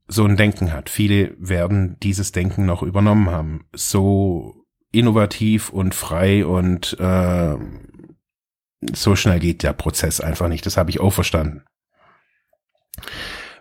so 0.08 0.26
ein 0.26 0.38
Denken 0.38 0.72
hat. 0.72 0.90
Viele 0.90 1.36
werden 1.40 1.98
dieses 2.02 2.32
Denken 2.32 2.66
noch 2.66 2.84
übernommen 2.84 3.30
haben. 3.30 3.66
So 3.74 4.66
innovativ 4.92 5.70
und 5.70 5.94
frei 5.96 6.46
und 6.46 6.98
äh, 7.00 7.56
so 8.94 9.16
schnell 9.16 9.40
geht 9.40 9.64
der 9.64 9.74
Prozess 9.74 10.22
einfach 10.22 10.48
nicht. 10.48 10.66
Das 10.66 10.78
habe 10.78 10.90
ich 10.90 11.00
auch 11.00 11.12
verstanden. 11.12 11.64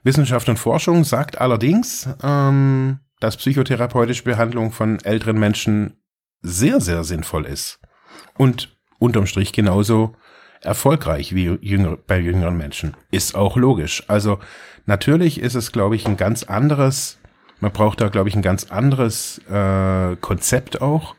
Wissenschaft 0.03 0.49
und 0.49 0.59
Forschung 0.59 1.05
sagt 1.05 1.41
allerdings, 1.41 2.09
ähm, 2.23 3.01
dass 3.21 3.39
psychotherapeutische 3.39 4.25
Behandlung 4.25 4.71
von 4.71 5.01
älteren 5.01 5.39
Menschen 5.39 6.03
sehr, 6.43 6.81
sehr 6.81 7.05
sinnvoll 7.05 7.47
ist. 7.47 7.81
Und 8.37 8.77
unterm 8.99 9.27
Strich 9.27 9.53
genauso 9.53 10.15
erfolgreich 10.65 11.35
wie 11.35 11.59
jüngere, 11.61 11.97
bei 11.97 12.19
jüngeren 12.19 12.57
Menschen. 12.57 12.95
Ist 13.11 13.35
auch 13.35 13.57
logisch. 13.57 14.05
Also 14.09 14.39
natürlich 14.87 15.41
ist 15.41 15.55
es, 15.55 15.73
glaube 15.73 15.97
ich, 15.97 16.07
ein 16.07 16.17
ganz 16.17 16.45
anderes, 16.45 17.19
man 17.61 17.73
braucht 17.73 18.01
da, 18.01 18.09
glaube 18.09 18.29
ich, 18.29 18.37
ein 18.37 18.43
ganz 18.43 18.65
anderes 18.71 19.39
äh, 19.51 20.17
Konzept 20.17 20.81
auch. 20.83 21.15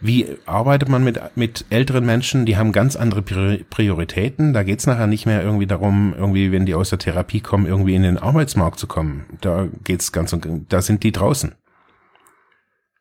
Wie 0.00 0.26
arbeitet 0.46 0.88
man 0.88 1.02
mit, 1.02 1.20
mit 1.34 1.64
älteren 1.70 2.06
Menschen? 2.06 2.46
Die 2.46 2.56
haben 2.56 2.70
ganz 2.70 2.94
andere 2.94 3.22
Prioritäten. 3.22 4.52
Da 4.52 4.62
geht's 4.62 4.86
nachher 4.86 5.08
nicht 5.08 5.26
mehr 5.26 5.42
irgendwie 5.42 5.66
darum, 5.66 6.14
irgendwie, 6.16 6.52
wenn 6.52 6.66
die 6.66 6.74
aus 6.74 6.90
der 6.90 7.00
Therapie 7.00 7.40
kommen, 7.40 7.66
irgendwie 7.66 7.96
in 7.96 8.04
den 8.04 8.16
Arbeitsmarkt 8.16 8.78
zu 8.78 8.86
kommen. 8.86 9.24
Da 9.40 9.66
geht's 9.82 10.12
ganz, 10.12 10.36
da 10.68 10.82
sind 10.82 11.02
die 11.02 11.10
draußen. 11.10 11.56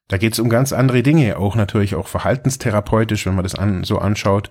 Da 0.08 0.18
geht's 0.18 0.40
um 0.40 0.50
ganz 0.50 0.74
andere 0.74 1.04
Dinge, 1.04 1.38
auch 1.38 1.56
natürlich 1.56 1.94
auch 1.94 2.08
verhaltenstherapeutisch, 2.08 3.28
wenn 3.28 3.36
man 3.36 3.44
das 3.44 3.56
an, 3.56 3.84
so 3.84 4.00
anschaut 4.00 4.50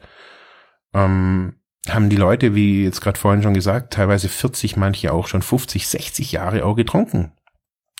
ähm, 0.96 1.54
haben 1.88 2.08
die 2.08 2.16
Leute, 2.16 2.54
wie 2.54 2.84
jetzt 2.84 3.00
gerade 3.00 3.18
vorhin 3.18 3.42
schon 3.42 3.54
gesagt, 3.54 3.92
teilweise 3.92 4.28
40, 4.28 4.76
manche 4.76 5.12
auch 5.12 5.28
schon 5.28 5.42
50, 5.42 5.86
60 5.86 6.32
Jahre 6.32 6.64
auch 6.64 6.74
getrunken. 6.74 7.32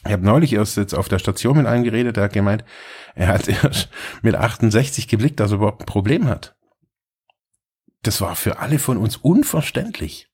Ich 0.05 0.13
habe 0.13 0.25
neulich 0.25 0.53
erst 0.53 0.77
jetzt 0.77 0.95
auf 0.95 1.09
der 1.09 1.19
Station 1.19 1.57
mit 1.57 1.67
einem 1.67 1.85
geredet, 1.85 2.17
der 2.17 2.25
hat 2.25 2.33
gemeint, 2.33 2.65
er 3.15 3.29
hat 3.29 3.49
erst 3.65 3.89
mit 4.23 4.35
68 4.35 5.09
geblickt, 5.09 5.41
dass 5.41 5.53
er 5.53 5.57
überhaupt 5.57 5.83
ein 5.83 5.87
Problem 5.87 6.27
hat. 6.27 6.57
Das 8.03 8.21
war 8.21 8.37
für 8.37 8.59
alle 8.59 8.79
von 8.79 8.97
uns 8.97 9.17
unverständlich. 9.17 10.29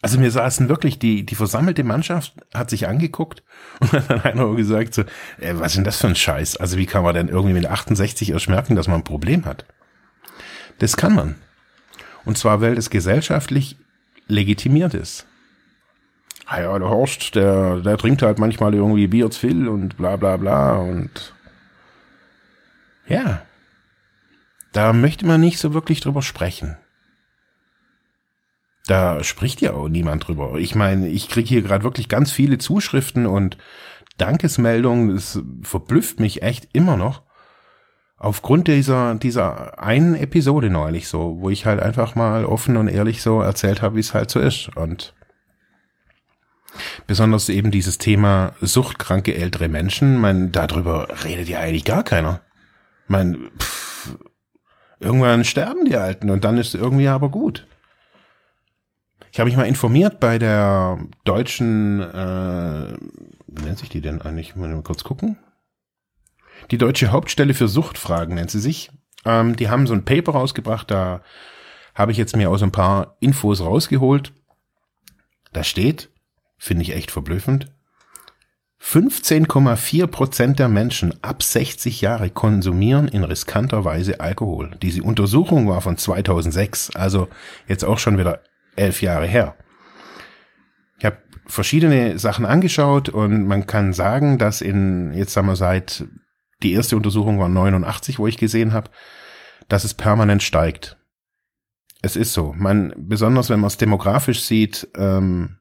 Also 0.00 0.20
mir 0.20 0.30
saßen 0.30 0.68
wirklich, 0.68 1.00
die, 1.00 1.26
die 1.26 1.34
versammelte 1.34 1.82
Mannschaft 1.82 2.34
hat 2.54 2.70
sich 2.70 2.86
angeguckt 2.86 3.42
und 3.80 3.92
hat 3.92 4.08
dann 4.08 4.20
einer 4.20 4.54
gesagt 4.54 4.94
so, 4.94 5.04
ey, 5.38 5.58
was 5.58 5.68
ist 5.68 5.76
denn 5.76 5.84
das 5.84 6.00
für 6.00 6.06
ein 6.06 6.14
Scheiß? 6.14 6.56
Also 6.56 6.76
wie 6.76 6.86
kann 6.86 7.02
man 7.02 7.14
denn 7.14 7.28
irgendwie 7.28 7.54
mit 7.54 7.66
68 7.66 8.30
erst 8.30 8.48
merken, 8.48 8.76
dass 8.76 8.86
man 8.86 9.00
ein 9.00 9.04
Problem 9.04 9.44
hat? 9.44 9.66
Das 10.78 10.96
kann 10.96 11.14
man. 11.14 11.34
Und 12.28 12.36
zwar, 12.36 12.60
weil 12.60 12.74
das 12.74 12.90
gesellschaftlich 12.90 13.78
legitimiert 14.26 14.92
ist. 14.92 15.26
Ah 16.44 16.60
ja, 16.60 16.78
der 16.78 16.90
Horst, 16.90 17.34
der, 17.34 17.80
der 17.80 17.96
trinkt 17.96 18.20
halt 18.20 18.38
manchmal 18.38 18.74
irgendwie 18.74 19.06
Bier 19.06 19.30
zu 19.30 19.40
viel 19.40 19.66
und 19.66 19.96
bla 19.96 20.16
bla 20.16 20.36
bla 20.36 20.76
und 20.76 21.32
ja, 23.06 23.40
da 24.72 24.92
möchte 24.92 25.24
man 25.24 25.40
nicht 25.40 25.58
so 25.58 25.72
wirklich 25.72 26.00
drüber 26.00 26.20
sprechen. 26.20 26.76
Da 28.86 29.24
spricht 29.24 29.62
ja 29.62 29.72
auch 29.72 29.88
niemand 29.88 30.28
drüber. 30.28 30.56
Ich 30.58 30.74
meine, 30.74 31.08
ich 31.08 31.30
kriege 31.30 31.48
hier 31.48 31.62
gerade 31.62 31.82
wirklich 31.82 32.10
ganz 32.10 32.30
viele 32.30 32.58
Zuschriften 32.58 33.24
und 33.24 33.56
Dankesmeldungen. 34.18 35.14
Das 35.14 35.40
verblüfft 35.62 36.20
mich 36.20 36.42
echt 36.42 36.68
immer 36.74 36.98
noch 36.98 37.22
aufgrund 38.18 38.68
dieser, 38.68 39.14
dieser 39.14 39.78
einen 39.78 40.14
Episode 40.14 40.70
neulich 40.70 41.08
so, 41.08 41.36
wo 41.40 41.50
ich 41.50 41.66
halt 41.66 41.80
einfach 41.80 42.14
mal 42.14 42.44
offen 42.44 42.76
und 42.76 42.88
ehrlich 42.88 43.22
so 43.22 43.40
erzählt 43.40 43.80
habe, 43.80 43.96
wie 43.96 44.00
es 44.00 44.14
halt 44.14 44.30
so 44.30 44.40
ist. 44.40 44.76
Und 44.76 45.14
besonders 47.06 47.48
eben 47.48 47.70
dieses 47.70 47.98
Thema 47.98 48.54
suchtkranke 48.60 49.34
ältere 49.34 49.68
Menschen, 49.68 50.20
man, 50.20 50.52
darüber 50.52 51.08
redet 51.24 51.48
ja 51.48 51.60
eigentlich 51.60 51.84
gar 51.84 52.02
keiner. 52.02 52.40
Man, 53.06 53.50
pff, 53.58 54.18
irgendwann 55.00 55.44
sterben 55.44 55.84
die 55.84 55.96
Alten 55.96 56.30
und 56.30 56.44
dann 56.44 56.58
ist 56.58 56.74
irgendwie 56.74 57.08
aber 57.08 57.30
gut. 57.30 57.66
Ich 59.30 59.38
habe 59.38 59.48
mich 59.48 59.56
mal 59.56 59.68
informiert 59.68 60.20
bei 60.20 60.38
der 60.38 60.98
deutschen, 61.24 62.00
äh, 62.00 62.96
wie 63.46 63.62
nennt 63.62 63.78
sich 63.78 63.88
die 63.88 64.00
denn 64.00 64.20
eigentlich? 64.22 64.56
Mal 64.56 64.82
kurz 64.82 65.04
gucken. 65.04 65.38
Die 66.70 66.78
Deutsche 66.78 67.12
Hauptstelle 67.12 67.54
für 67.54 67.68
Suchtfragen 67.68 68.34
nennt 68.34 68.50
sie 68.50 68.60
sich. 68.60 68.90
Ähm, 69.24 69.56
die 69.56 69.68
haben 69.68 69.86
so 69.86 69.94
ein 69.94 70.04
Paper 70.04 70.32
rausgebracht, 70.32 70.90
da 70.90 71.22
habe 71.94 72.12
ich 72.12 72.18
jetzt 72.18 72.36
mir 72.36 72.50
aus 72.50 72.62
ein 72.62 72.72
paar 72.72 73.16
Infos 73.20 73.60
rausgeholt. 73.60 74.32
Da 75.52 75.64
steht, 75.64 76.10
finde 76.58 76.82
ich 76.82 76.94
echt 76.94 77.10
verblüffend, 77.10 77.72
15,4 78.80 80.06
Prozent 80.06 80.58
der 80.58 80.68
Menschen 80.68 81.12
ab 81.22 81.42
60 81.42 82.00
Jahre 82.00 82.30
konsumieren 82.30 83.08
in 83.08 83.24
riskanter 83.24 83.84
Weise 83.84 84.20
Alkohol. 84.20 84.70
Diese 84.80 85.02
Untersuchung 85.02 85.68
war 85.68 85.80
von 85.80 85.96
2006, 85.96 86.94
also 86.94 87.28
jetzt 87.66 87.84
auch 87.84 87.98
schon 87.98 88.18
wieder 88.18 88.40
elf 88.76 89.02
Jahre 89.02 89.26
her. 89.26 89.56
Ich 90.98 91.04
habe 91.04 91.18
verschiedene 91.46 92.18
Sachen 92.18 92.46
angeschaut 92.46 93.08
und 93.08 93.46
man 93.46 93.66
kann 93.66 93.92
sagen, 93.92 94.38
dass 94.38 94.60
in, 94.60 95.12
jetzt 95.12 95.32
sagen 95.32 95.48
wir 95.48 95.56
seit 95.56 96.04
die 96.62 96.72
erste 96.72 96.96
Untersuchung 96.96 97.38
war 97.38 97.48
89, 97.48 98.18
wo 98.18 98.26
ich 98.26 98.36
gesehen 98.36 98.72
habe, 98.72 98.90
dass 99.68 99.84
es 99.84 99.94
permanent 99.94 100.42
steigt. 100.42 100.96
Es 102.02 102.16
ist 102.16 102.32
so. 102.32 102.52
Man, 102.56 102.94
besonders 102.96 103.50
wenn 103.50 103.60
man 103.60 103.68
es 103.68 103.76
demografisch 103.76 104.42
sieht, 104.42 104.88
ähm, 104.96 105.58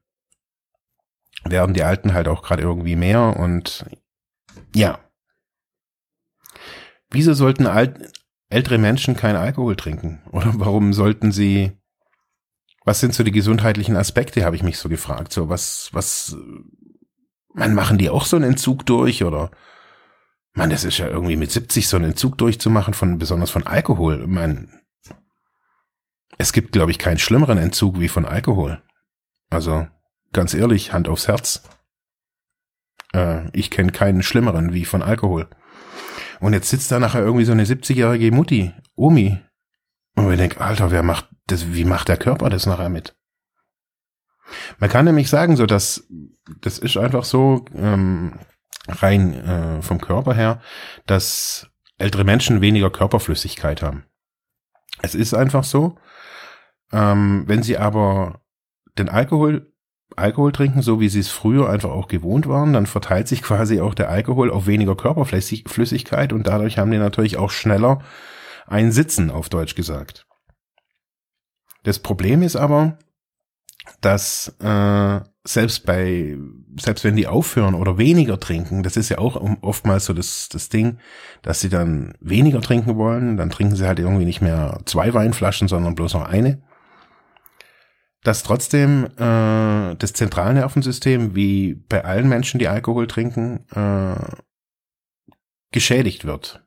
werden 1.43 1.73
die 1.73 1.83
Alten 1.83 2.13
halt 2.13 2.27
auch 2.27 2.43
gerade 2.43 2.63
irgendwie 2.63 2.95
mehr 2.95 3.37
und 3.37 3.85
ja. 4.75 4.99
Wieso 7.09 7.33
sollten 7.33 7.67
alt, 7.67 8.11
ältere 8.49 8.77
Menschen 8.77 9.15
keinen 9.15 9.37
Alkohol 9.37 9.75
trinken? 9.75 10.21
Oder 10.31 10.51
warum 10.55 10.93
sollten 10.93 11.31
sie, 11.31 11.71
was 12.85 12.99
sind 12.99 13.13
so 13.13 13.23
die 13.23 13.31
gesundheitlichen 13.31 13.95
Aspekte, 13.95 14.45
habe 14.45 14.55
ich 14.55 14.63
mich 14.63 14.77
so 14.77 14.89
gefragt. 14.89 15.31
So, 15.31 15.49
was, 15.49 15.89
was, 15.93 16.35
man 17.53 17.73
machen 17.73 17.97
die 17.97 18.09
auch 18.09 18.25
so 18.25 18.35
einen 18.35 18.51
Entzug 18.51 18.85
durch 18.85 19.23
oder 19.23 19.51
man, 20.57 20.71
das 20.71 20.83
ist 20.83 20.97
ja 20.97 21.07
irgendwie 21.07 21.35
mit 21.35 21.51
70 21.51 21.87
so 21.87 21.97
einen 21.97 22.05
Entzug 22.05 22.35
durchzumachen 22.39 22.95
von, 22.95 23.19
besonders 23.19 23.51
von 23.51 23.67
Alkohol. 23.67 24.25
Man, 24.25 24.81
es 26.39 26.51
gibt, 26.51 26.71
glaube 26.71 26.89
ich, 26.89 26.97
keinen 26.97 27.19
schlimmeren 27.19 27.59
Entzug 27.59 27.99
wie 27.99 28.07
von 28.07 28.25
Alkohol. 28.25 28.81
Also, 29.51 29.87
ganz 30.33 30.55
ehrlich, 30.55 30.93
Hand 30.93 31.09
aufs 31.09 31.27
Herz. 31.27 31.61
Äh, 33.13 33.55
ich 33.55 33.69
kenne 33.69 33.91
keinen 33.91 34.23
schlimmeren 34.23 34.73
wie 34.73 34.85
von 34.85 35.03
Alkohol. 35.03 35.47
Und 36.39 36.53
jetzt 36.53 36.69
sitzt 36.69 36.91
da 36.91 36.99
nachher 36.99 37.21
irgendwie 37.21 37.45
so 37.45 37.51
eine 37.51 37.65
70-jährige 37.65 38.31
Mutti, 38.31 38.73
Omi. 38.95 39.39
Und 40.15 40.31
ich 40.31 40.39
denke, 40.39 40.59
Alter, 40.59 40.89
wer 40.89 41.03
macht 41.03 41.29
das, 41.45 41.71
wie 41.73 41.85
macht 41.85 42.07
der 42.07 42.17
Körper 42.17 42.49
das 42.49 42.65
nachher 42.65 42.89
mit? 42.89 43.15
Man 44.79 44.89
kann 44.89 45.05
nämlich 45.05 45.29
sagen, 45.29 45.55
so 45.55 45.67
dass 45.67 46.07
das 46.61 46.79
ist 46.79 46.97
einfach 46.97 47.25
so, 47.25 47.65
ähm, 47.75 48.39
rein 48.87 49.33
äh, 49.33 49.81
vom 49.81 50.01
Körper 50.01 50.33
her, 50.33 50.61
dass 51.05 51.69
ältere 51.97 52.23
Menschen 52.23 52.61
weniger 52.61 52.89
Körperflüssigkeit 52.89 53.81
haben. 53.81 54.05
Es 55.01 55.15
ist 55.15 55.33
einfach 55.33 55.63
so. 55.63 55.97
Ähm, 56.91 57.43
wenn 57.47 57.63
sie 57.63 57.77
aber 57.77 58.41
den 58.97 59.09
Alkohol 59.09 59.71
Alkohol 60.15 60.51
trinken, 60.51 60.81
so 60.81 60.99
wie 60.99 61.09
sie 61.09 61.19
es 61.19 61.29
früher 61.29 61.69
einfach 61.69 61.89
auch 61.89 62.07
gewohnt 62.07 62.47
waren, 62.47 62.73
dann 62.73 62.85
verteilt 62.85 63.27
sich 63.27 63.41
quasi 63.43 63.81
auch 63.81 63.93
der 63.93 64.09
Alkohol 64.09 64.51
auf 64.51 64.67
weniger 64.67 64.95
Körperflüssigkeit 64.95 66.33
und 66.33 66.47
dadurch 66.47 66.77
haben 66.77 66.91
die 66.91 66.97
natürlich 66.97 67.37
auch 67.37 67.51
schneller 67.51 68.01
ein 68.67 68.91
Sitzen, 68.91 69.31
auf 69.31 69.49
Deutsch 69.49 69.75
gesagt. 69.75 70.25
Das 71.83 71.99
Problem 71.99 72.41
ist 72.41 72.55
aber, 72.55 72.97
dass 74.01 74.55
äh, 74.59 75.19
selbst 75.43 75.85
bei, 75.85 76.37
selbst 76.79 77.03
wenn 77.03 77.15
die 77.15 77.27
aufhören 77.27 77.73
oder 77.75 77.97
weniger 77.97 78.39
trinken, 78.39 78.83
das 78.83 78.97
ist 78.97 79.09
ja 79.09 79.17
auch 79.17 79.35
oftmals 79.61 80.05
so 80.05 80.13
das, 80.13 80.49
das 80.49 80.69
Ding, 80.69 80.99
dass 81.41 81.61
sie 81.61 81.69
dann 81.69 82.13
weniger 82.19 82.61
trinken 82.61 82.95
wollen, 82.97 83.37
dann 83.37 83.49
trinken 83.49 83.75
sie 83.75 83.87
halt 83.87 83.99
irgendwie 83.99 84.25
nicht 84.25 84.41
mehr 84.41 84.81
zwei 84.85 85.13
Weinflaschen, 85.13 85.67
sondern 85.67 85.95
bloß 85.95 86.13
noch 86.15 86.27
eine. 86.27 86.61
dass 88.23 88.43
trotzdem 88.43 89.05
äh, 89.17 89.95
das 89.95 90.13
Zentralnervensystem, 90.13 91.33
wie 91.35 91.75
bei 91.75 92.03
allen 92.03 92.27
Menschen, 92.27 92.59
die 92.59 92.67
Alkohol 92.67 93.07
trinken, 93.07 93.65
äh, 93.73 94.15
geschädigt 95.71 96.25
wird. 96.25 96.63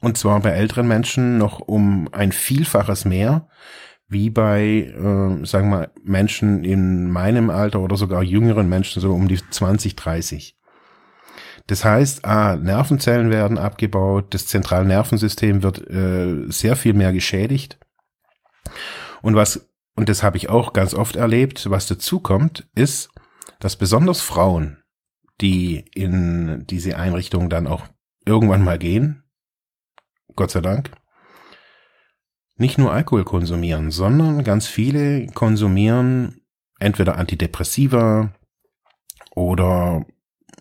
Und 0.00 0.18
zwar 0.18 0.40
bei 0.40 0.50
älteren 0.50 0.86
Menschen 0.86 1.38
noch 1.38 1.60
um 1.60 2.08
ein 2.12 2.32
Vielfaches 2.32 3.06
mehr, 3.06 3.48
wie 4.08 4.30
bei, 4.30 4.92
äh, 4.96 5.44
sagen 5.44 5.70
wir, 5.70 5.90
Menschen 6.02 6.64
in 6.64 7.10
meinem 7.10 7.50
Alter 7.50 7.80
oder 7.80 7.96
sogar 7.96 8.22
jüngeren 8.22 8.68
Menschen, 8.68 9.02
so 9.02 9.12
um 9.12 9.28
die 9.28 9.38
20, 9.38 9.96
30. 9.96 10.56
Das 11.66 11.84
heißt, 11.84 12.24
ah, 12.24 12.56
Nervenzellen 12.56 13.30
werden 13.30 13.58
abgebaut, 13.58 14.32
das 14.34 14.46
zentrale 14.46 14.86
Nervensystem 14.86 15.62
wird 15.64 15.90
äh, 15.90 16.44
sehr 16.48 16.76
viel 16.76 16.94
mehr 16.94 17.12
geschädigt. 17.12 17.78
Und 19.22 19.34
was, 19.34 19.68
und 19.96 20.08
das 20.08 20.22
habe 20.22 20.36
ich 20.36 20.48
auch 20.48 20.72
ganz 20.72 20.94
oft 20.94 21.16
erlebt, 21.16 21.68
was 21.68 21.88
dazu 21.88 22.20
kommt, 22.20 22.68
ist, 22.76 23.10
dass 23.58 23.76
besonders 23.76 24.20
Frauen, 24.20 24.82
die 25.40 25.84
in 25.94 26.64
diese 26.68 26.96
Einrichtung 26.96 27.50
dann 27.50 27.66
auch 27.66 27.86
irgendwann 28.24 28.62
mal 28.62 28.78
gehen, 28.78 29.24
Gott 30.36 30.52
sei 30.52 30.60
Dank, 30.60 30.92
nicht 32.56 32.78
nur 32.78 32.92
Alkohol 32.92 33.24
konsumieren, 33.24 33.90
sondern 33.90 34.44
ganz 34.44 34.66
viele 34.66 35.26
konsumieren 35.28 36.40
entweder 36.78 37.16
Antidepressiva 37.16 38.32
oder 39.34 40.04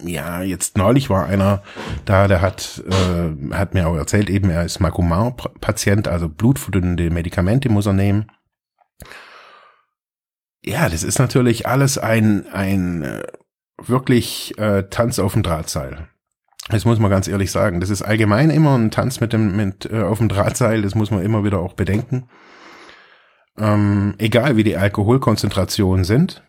ja, 0.04 0.42
jetzt 0.42 0.78
neulich 0.78 1.10
war 1.10 1.26
einer 1.26 1.64
da, 2.04 2.28
der 2.28 2.42
hat, 2.42 2.84
äh, 2.86 3.54
hat 3.54 3.74
mir 3.74 3.88
auch 3.88 3.96
erzählt, 3.96 4.30
eben 4.30 4.50
er 4.50 4.66
ist 4.66 4.82
Makomar-Patient, 4.82 6.08
also 6.10 6.28
blutverdünnende 6.28 7.10
Medikamente 7.10 7.70
muss 7.70 7.86
er 7.86 7.94
nehmen. 7.94 8.30
Ja, 10.66 10.90
das 10.90 11.04
ist 11.04 11.20
natürlich 11.20 11.68
alles 11.68 11.98
ein, 11.98 12.46
ein 12.48 13.04
äh, 13.04 13.24
wirklich 13.82 14.58
äh, 14.58 14.84
Tanz 14.90 15.20
auf 15.20 15.34
dem 15.34 15.44
Drahtseil. 15.44 16.10
Das 16.70 16.86
muss 16.86 17.00
man 17.00 17.12
ganz 17.12 17.28
ehrlich 17.28 17.52
sagen. 17.52 17.80
Das 17.80 17.90
ist 17.90 18.02
allgemein 18.02 18.50
immer 18.50 18.76
ein 18.78 18.92
Tanz 18.92 19.20
mit 19.20 19.34
dem 19.34 19.56
mit 19.56 19.86
äh, 19.92 20.02
auf 20.02 20.18
dem 20.18 20.30
Drahtseil. 20.30 20.82
Das 20.82 20.96
muss 20.96 21.12
man 21.12 21.24
immer 21.24 21.44
wieder 21.44 21.60
auch 21.60 21.74
bedenken. 21.74 22.28
Ähm, 23.58 24.16
egal 24.18 24.58
wie 24.58 24.64
die 24.64 24.78
Alkoholkonzentrationen 24.78 26.04
sind, 26.04 26.44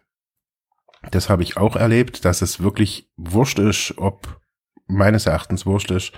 das 1.11 1.29
habe 1.29 1.43
ich 1.43 1.57
auch 1.57 1.77
erlebt, 1.77 2.25
dass 2.25 2.43
es 2.43 2.63
wirklich 2.63 3.11
wurscht 3.17 3.59
ist, 3.59 3.95
ob 3.97 4.41
meines 4.87 5.27
Erachtens 5.27 5.67
wurscht 5.67 5.91
ist, 5.91 6.13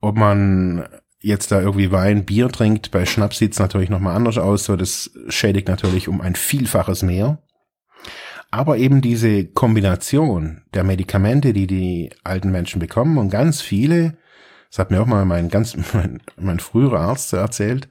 ob 0.00 0.16
man 0.16 0.86
jetzt 1.18 1.50
da 1.50 1.60
irgendwie 1.60 1.90
Wein, 1.90 2.26
Bier 2.26 2.48
trinkt. 2.50 2.90
Bei 2.90 3.06
Schnaps 3.06 3.38
sieht's 3.38 3.58
natürlich 3.58 3.88
nochmal 3.88 4.14
anders 4.14 4.36
aus. 4.36 4.64
So, 4.64 4.76
das 4.76 5.10
schädigt 5.28 5.68
natürlich 5.68 6.08
um 6.08 6.20
ein 6.20 6.34
Vielfaches 6.34 7.02
mehr. 7.02 7.42
Aber 8.54 8.76
eben 8.76 9.00
diese 9.00 9.46
Kombination 9.46 10.62
der 10.74 10.84
Medikamente, 10.84 11.52
die 11.52 11.66
die 11.66 12.10
alten 12.22 12.52
Menschen 12.52 12.78
bekommen 12.78 13.18
und 13.18 13.28
ganz 13.28 13.60
viele, 13.60 14.16
das 14.70 14.78
hat 14.78 14.92
mir 14.92 15.02
auch 15.02 15.06
mal 15.06 15.24
mein 15.24 15.48
ganz, 15.48 15.76
mein, 15.92 16.22
mein 16.36 16.60
früherer 16.60 17.00
Arzt 17.00 17.32
erzählt, 17.32 17.88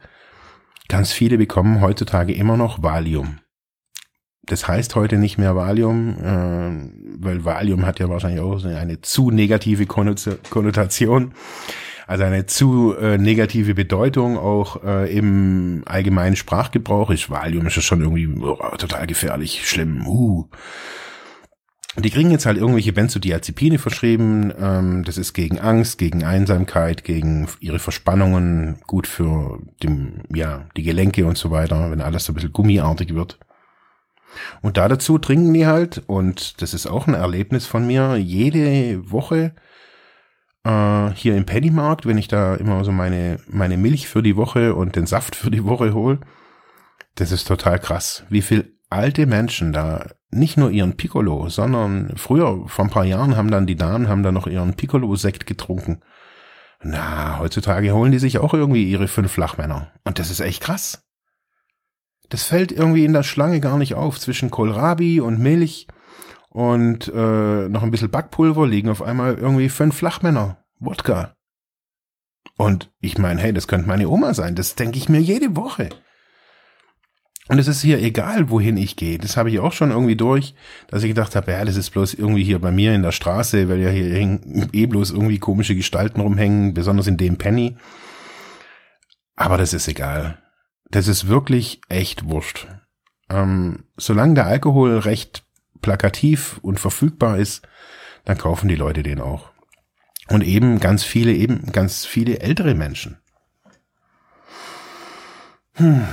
ganz 0.87 1.11
viele 1.11 1.37
bekommen 1.37 1.81
heutzutage 1.81 2.33
immer 2.33 2.55
noch 2.55 2.81
Valium. 2.81 3.39
Das 4.43 4.65
heißt 4.65 4.95
heute 4.95 5.17
nicht 5.17 5.37
mehr 5.37 5.53
Valium, 5.53 6.17
äh, 6.23 7.19
weil 7.19 7.43
Valium 7.43 7.85
hat 7.85 7.99
ja 7.99 8.07
wahrscheinlich 8.07 8.39
auch 8.39 8.63
eine 8.63 9.01
zu 9.01 9.31
negative 9.31 9.85
Konnotation 9.85 11.33
also 12.07 12.23
eine 12.23 12.45
zu 12.45 12.95
äh, 12.95 13.17
negative 13.17 13.75
Bedeutung 13.75 14.37
auch 14.37 14.83
äh, 14.83 15.15
im 15.15 15.83
allgemeinen 15.85 16.35
Sprachgebrauch 16.35 17.09
ist. 17.09 17.29
Valium 17.29 17.67
ist 17.67 17.75
ja 17.75 17.81
schon 17.81 18.01
irgendwie 18.01 18.27
oh, 18.27 18.57
total 18.77 19.07
gefährlich, 19.07 19.67
schlimm. 19.67 20.05
Uh. 20.07 20.47
Die 21.95 22.09
kriegen 22.09 22.31
jetzt 22.31 22.47
halt 22.47 22.57
irgendwelche 22.57 22.91
Benzodiazepine 22.91 23.77
verschrieben. 23.77 24.51
Ähm, 24.59 25.03
das 25.03 25.17
ist 25.17 25.33
gegen 25.33 25.59
Angst, 25.59 25.99
gegen 25.99 26.23
Einsamkeit, 26.23 27.03
gegen 27.03 27.47
ihre 27.59 27.77
Verspannungen, 27.77 28.79
gut 28.87 29.05
für 29.05 29.59
die, 29.83 30.11
ja, 30.33 30.65
die 30.75 30.83
Gelenke 30.83 31.25
und 31.27 31.37
so 31.37 31.51
weiter, 31.51 31.91
wenn 31.91 32.01
alles 32.01 32.25
so 32.25 32.31
ein 32.31 32.35
bisschen 32.35 32.53
gummiartig 32.53 33.13
wird. 33.13 33.37
Und 34.63 34.77
da 34.77 34.87
dazu 34.87 35.19
trinken 35.19 35.53
die 35.53 35.67
halt, 35.67 36.01
und 36.07 36.61
das 36.63 36.73
ist 36.73 36.87
auch 36.87 37.05
ein 37.05 37.13
Erlebnis 37.13 37.67
von 37.67 37.85
mir, 37.85 38.15
jede 38.15 39.11
Woche 39.11 39.53
äh, 40.63 41.09
hier 41.11 41.35
im 41.35 41.45
Pennymarkt, 41.45 42.05
wenn 42.05 42.17
ich 42.17 42.27
da 42.27 42.55
immer 42.55 42.83
so 42.83 42.91
meine, 42.91 43.39
meine 43.47 43.77
Milch 43.77 44.07
für 44.07 44.23
die 44.23 44.35
Woche 44.35 44.75
und 44.75 44.95
den 44.95 45.05
Saft 45.05 45.35
für 45.35 45.51
die 45.51 45.63
Woche 45.63 45.93
hole. 45.93 46.19
Das 47.15 47.31
ist 47.31 47.47
total 47.47 47.79
krass, 47.79 48.23
wie 48.29 48.41
viel 48.41 48.77
alte 48.89 49.25
Menschen 49.25 49.73
da 49.73 50.07
nicht 50.29 50.57
nur 50.57 50.71
ihren 50.71 50.97
Piccolo, 50.97 51.49
sondern 51.49 52.13
früher, 52.15 52.67
vor 52.67 52.85
ein 52.85 52.91
paar 52.91 53.05
Jahren, 53.05 53.35
haben 53.35 53.51
dann 53.51 53.67
die 53.67 53.75
Damen 53.75 54.07
haben 54.07 54.23
dann 54.23 54.33
noch 54.33 54.47
ihren 54.47 54.73
Piccolo-Sekt 54.73 55.45
getrunken. 55.45 56.01
Na, 56.81 57.39
heutzutage 57.39 57.93
holen 57.93 58.11
die 58.11 58.19
sich 58.19 58.39
auch 58.39 58.53
irgendwie 58.53 58.83
ihre 58.83 59.07
fünf 59.07 59.31
Flachmänner. 59.31 59.91
Und 60.03 60.19
das 60.19 60.29
ist 60.29 60.41
echt 60.41 60.61
krass. 60.61 61.05
Das 62.29 62.43
fällt 62.43 62.71
irgendwie 62.71 63.05
in 63.05 63.13
der 63.13 63.23
Schlange 63.23 63.59
gar 63.59 63.77
nicht 63.77 63.95
auf. 63.95 64.19
Zwischen 64.19 64.51
Kohlrabi 64.51 65.21
und 65.21 65.39
Milch 65.39 65.87
und 66.53 67.07
äh, 67.07 67.67
noch 67.67 67.81
ein 67.81 67.89
bisschen 67.89 68.11
Backpulver 68.11 68.67
liegen 68.67 68.89
auf 68.89 69.01
einmal 69.01 69.33
irgendwie 69.33 69.69
fünf 69.69 69.95
Flachmänner. 69.97 70.63
Wodka. 70.79 71.35
Und 72.57 72.91
ich 72.99 73.17
meine, 73.17 73.41
hey, 73.41 73.51
das 73.51 73.67
könnte 73.67 73.87
meine 73.87 74.07
Oma 74.07 74.35
sein. 74.35 74.53
Das 74.53 74.75
denke 74.75 74.99
ich 74.99 75.09
mir 75.09 75.19
jede 75.19 75.55
Woche. 75.55 75.89
Und 77.47 77.57
es 77.57 77.67
ist 77.67 77.81
hier 77.81 77.99
egal, 77.99 78.51
wohin 78.51 78.77
ich 78.77 78.95
gehe. 78.95 79.17
Das 79.17 79.35
habe 79.35 79.49
ich 79.49 79.59
auch 79.59 79.73
schon 79.73 79.89
irgendwie 79.89 80.15
durch, 80.15 80.53
dass 80.87 81.01
ich 81.01 81.09
gedacht 81.09 81.35
habe, 81.35 81.51
ja, 81.51 81.65
das 81.65 81.75
ist 81.75 81.89
bloß 81.89 82.13
irgendwie 82.13 82.43
hier 82.43 82.59
bei 82.59 82.71
mir 82.71 82.93
in 82.93 83.01
der 83.01 83.11
Straße, 83.11 83.67
weil 83.67 83.79
ja 83.79 83.89
hier 83.89 84.11
eh 84.73 84.85
bloß 84.85 85.09
irgendwie 85.09 85.39
komische 85.39 85.75
Gestalten 85.75 86.21
rumhängen, 86.21 86.75
besonders 86.75 87.07
in 87.07 87.17
dem 87.17 87.37
Penny. 87.39 87.77
Aber 89.35 89.57
das 89.57 89.73
ist 89.73 89.87
egal. 89.87 90.37
Das 90.91 91.07
ist 91.07 91.27
wirklich 91.27 91.81
echt 91.89 92.29
wurscht. 92.29 92.67
Ähm, 93.31 93.85
solange 93.97 94.35
der 94.35 94.45
Alkohol 94.45 94.99
recht 94.99 95.43
plakativ 95.83 96.57
und 96.63 96.79
verfügbar 96.79 97.37
ist, 97.37 97.61
dann 98.25 98.39
kaufen 98.39 98.67
die 98.67 98.75
Leute 98.75 99.03
den 99.03 99.21
auch. 99.21 99.51
Und 100.29 100.43
eben 100.43 100.79
ganz 100.79 101.03
viele, 101.03 101.33
eben 101.33 101.71
ganz 101.71 102.05
viele 102.05 102.39
ältere 102.39 102.73
Menschen. 102.73 103.19
Hm. 105.73 106.07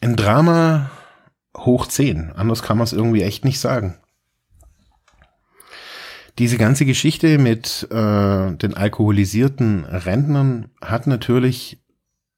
Ein 0.00 0.16
Drama 0.16 0.90
hoch 1.56 1.86
zehn. 1.86 2.32
Anders 2.32 2.62
kann 2.62 2.78
man 2.78 2.84
es 2.84 2.92
irgendwie 2.92 3.22
echt 3.22 3.44
nicht 3.44 3.60
sagen. 3.60 3.98
Diese 6.38 6.56
ganze 6.56 6.86
Geschichte 6.86 7.38
mit 7.38 7.86
äh, 7.90 8.52
den 8.56 8.74
alkoholisierten 8.74 9.84
Rentnern 9.84 10.70
hat 10.80 11.06
natürlich 11.06 11.82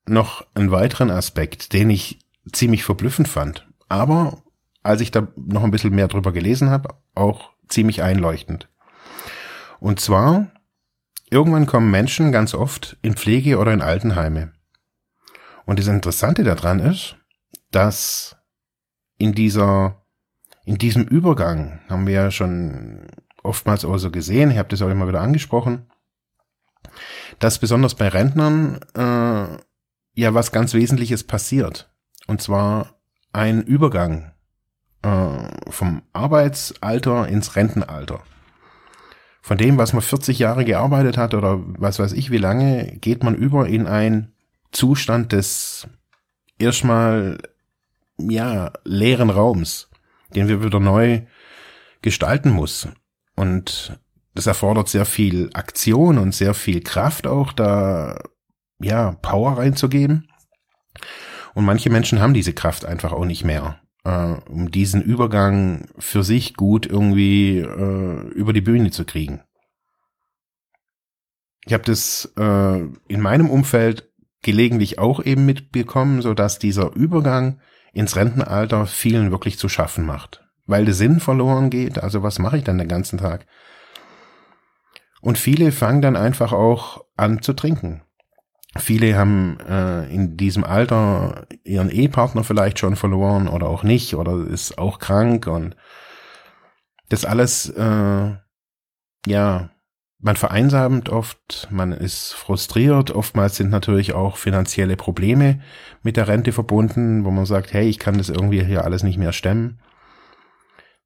noch 0.07 0.47
einen 0.55 0.71
weiteren 0.71 1.11
Aspekt, 1.11 1.73
den 1.73 1.91
ich 1.91 2.19
ziemlich 2.53 2.85
verblüffend 2.85 3.29
fand. 3.29 3.69
Aber 3.89 4.44
als 4.85 5.01
ich 5.01 5.11
da 5.11 5.27
noch 5.35 5.65
ein 5.65 5.71
bisschen 5.71 5.95
mehr 5.95 6.09
drüber 6.09 6.31
gelesen 6.31 6.71
habe, 6.71 6.91
auch 7.15 7.51
ziemlich 7.69 8.03
einleuchtend. 8.03 8.69
Und 9.81 9.99
zwar, 9.99 10.53
irgendwann 11.31 11.67
kommen 11.67 11.91
Menschen 11.91 12.31
ganz 12.31 12.55
oft 12.55 12.97
in 13.03 13.17
Pflege 13.17 13.59
oder 13.59 13.73
in 13.73 13.83
Altenheime. 13.83 14.53
Und 15.65 15.79
das 15.79 15.89
Interessante 15.89 16.45
daran 16.45 16.79
ist, 16.79 17.17
dass 17.71 18.37
in 19.17 19.33
dieser, 19.33 20.05
in 20.67 20.77
diesem 20.77 21.05
Übergang 21.05 21.81
haben 21.89 22.07
wir 22.07 22.15
ja 22.15 22.31
schon 22.31 23.09
oftmals 23.43 23.85
auch 23.87 23.97
so 23.97 24.11
gesehen, 24.11 24.51
ich 24.51 24.59
habe 24.59 24.69
das 24.69 24.83
auch 24.83 24.91
immer 24.91 25.09
wieder 25.09 25.23
angesprochen, 25.23 25.87
dass 27.39 27.59
besonders 27.59 27.95
bei 27.95 28.09
Rentnern 28.09 28.81
äh, 28.95 29.59
ja 30.15 30.35
was 30.35 30.53
ganz 30.53 30.75
Wesentliches 30.75 31.25
passiert. 31.25 31.91
Und 32.27 32.43
zwar 32.43 33.01
ein 33.33 33.63
Übergang 33.63 34.34
äh, 35.05 35.71
vom 35.71 36.03
Arbeitsalter 36.13 37.29
ins 37.29 37.57
Rentenalter. 37.57 38.23
Von 39.43 39.59
dem, 39.59 39.77
was 39.77 39.93
man 39.93 40.01
40 40.01 40.39
Jahre 40.39 40.65
gearbeitet 40.65 41.19
hat 41.19 41.35
oder 41.35 41.61
was 41.63 41.99
weiß 41.99 42.13
ich 42.13 42.31
wie 42.31 42.39
lange, 42.39 42.97
geht 43.01 43.23
man 43.23 43.35
über 43.35 43.67
in 43.69 43.87
einen 43.87 44.33
Zustand 44.73 45.33
des 45.33 45.87
erstmal, 46.59 47.39
ja, 48.17 48.73
leeren 48.85 49.29
Raums, 49.29 49.91
den 50.35 50.49
wir 50.49 50.65
wieder 50.65 50.81
neu 50.81 51.23
gestalten 52.01 52.51
muss. 52.51 52.89
Und 53.37 54.01
das 54.35 54.47
erfordert 54.47 54.89
sehr 54.89 55.05
viel 55.05 55.51
Aktion 55.53 56.17
und 56.17 56.35
sehr 56.35 56.55
viel 56.55 56.81
Kraft 56.81 57.27
auch, 57.27 57.53
da, 57.53 58.19
ja, 58.81 59.13
Power 59.21 59.59
reinzugeben. 59.59 60.31
Und 61.53 61.67
manche 61.67 61.91
Menschen 61.91 62.21
haben 62.21 62.33
diese 62.33 62.55
Kraft 62.55 62.87
einfach 62.87 63.13
auch 63.13 63.27
nicht 63.27 63.45
mehr 63.45 63.79
äh, 64.05 64.35
um 64.49 64.71
diesen 64.71 65.03
Übergang 65.03 65.89
für 65.99 66.23
sich 66.23 66.55
gut 66.55 66.87
irgendwie 66.87 67.59
äh, 67.59 68.29
über 68.35 68.53
die 68.53 68.61
Bühne 68.61 68.91
zu 68.91 69.05
kriegen. 69.05 69.43
Ich 71.67 71.73
habe 71.73 71.85
das 71.85 72.33
äh, 72.37 72.81
in 73.09 73.21
meinem 73.21 73.51
Umfeld 73.51 74.11
gelegentlich 74.43 74.99
auch 74.99 75.25
eben 75.25 75.47
mitbekommen, 75.47 76.21
so 76.21 76.35
dass 76.35 76.59
dieser 76.59 76.95
Übergang 76.95 77.61
ins 77.95 78.17
Rentenalter 78.17 78.87
vielen 78.87 79.31
wirklich 79.31 79.59
zu 79.59 79.69
schaffen 79.69 80.05
macht. 80.05 80.45
Weil 80.67 80.85
der 80.85 80.95
Sinn 80.95 81.21
verloren 81.21 81.71
geht, 81.71 81.99
also 81.99 82.23
was 82.23 82.39
mache 82.39 82.59
ich 82.59 82.65
dann 82.65 82.79
den 82.79 82.89
ganzen 82.89 83.19
Tag? 83.19 83.47
Und 85.21 85.39
viele 85.39 85.73
fangen 85.73 86.03
dann 86.03 86.17
einfach 86.17 86.53
auch 86.53 87.05
an 87.17 87.41
zu 87.41 87.55
trinken. 87.55 88.03
Viele 88.77 89.17
haben 89.17 89.59
äh, 89.61 90.13
in 90.13 90.37
diesem 90.37 90.65
Alter 90.65 91.47
ihren 91.63 91.91
Ehepartner 91.91 92.43
vielleicht 92.43 92.79
schon 92.81 92.97
verloren 92.97 93.47
oder 93.49 93.69
auch 93.69 93.85
nicht 93.85 94.15
oder 94.17 94.47
ist 94.47 94.79
auch 94.79 94.99
krank 94.99 95.47
und 95.47 95.77
das 97.09 97.25
alles, 97.25 97.69
äh, 97.71 98.35
ja, 99.27 99.71
man 100.19 100.37
vereinsamt 100.37 101.11
oft, 101.11 101.69
man 101.71 101.93
ist 101.93 102.33
frustriert, 102.33 103.11
oftmals 103.11 103.57
sind 103.57 103.71
natürlich 103.71 104.15
auch 104.15 104.39
finanzielle 104.39 104.97
Probleme 104.97 105.61
mit 106.03 106.17
der 106.17 106.29
Rente 106.29 106.51
verbunden, 106.53 107.25
wo 107.25 107.31
man 107.31 107.45
sagt, 107.47 107.73
hey, 107.75 107.89
ich 107.89 107.99
kann 107.99 108.19
das 108.19 108.31
irgendwie 108.31 108.65
hier 108.65 108.85
alles 108.85 109.03
nicht 109.03 109.19
mehr 109.19 109.33
stemmen. 109.33 109.81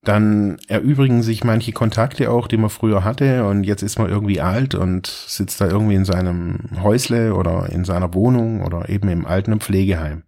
Dann 0.08 0.56
erübrigen 0.68 1.22
sich 1.22 1.44
manche 1.44 1.72
Kontakte 1.72 2.30
auch, 2.30 2.48
die 2.48 2.56
man 2.56 2.70
früher 2.70 3.04
hatte 3.04 3.44
und 3.44 3.64
jetzt 3.64 3.82
ist 3.82 3.98
man 3.98 4.08
irgendwie 4.08 4.40
alt 4.40 4.74
und 4.74 5.06
sitzt 5.06 5.60
da 5.60 5.66
irgendwie 5.66 5.96
in 5.96 6.04
seinem 6.06 6.82
Häusle 6.82 7.34
oder 7.34 7.68
in 7.70 7.84
seiner 7.84 8.14
Wohnung 8.14 8.62
oder 8.62 8.88
eben 8.88 9.08
im 9.08 9.26
Alten- 9.26 9.60
Pflegeheim. 9.60 10.22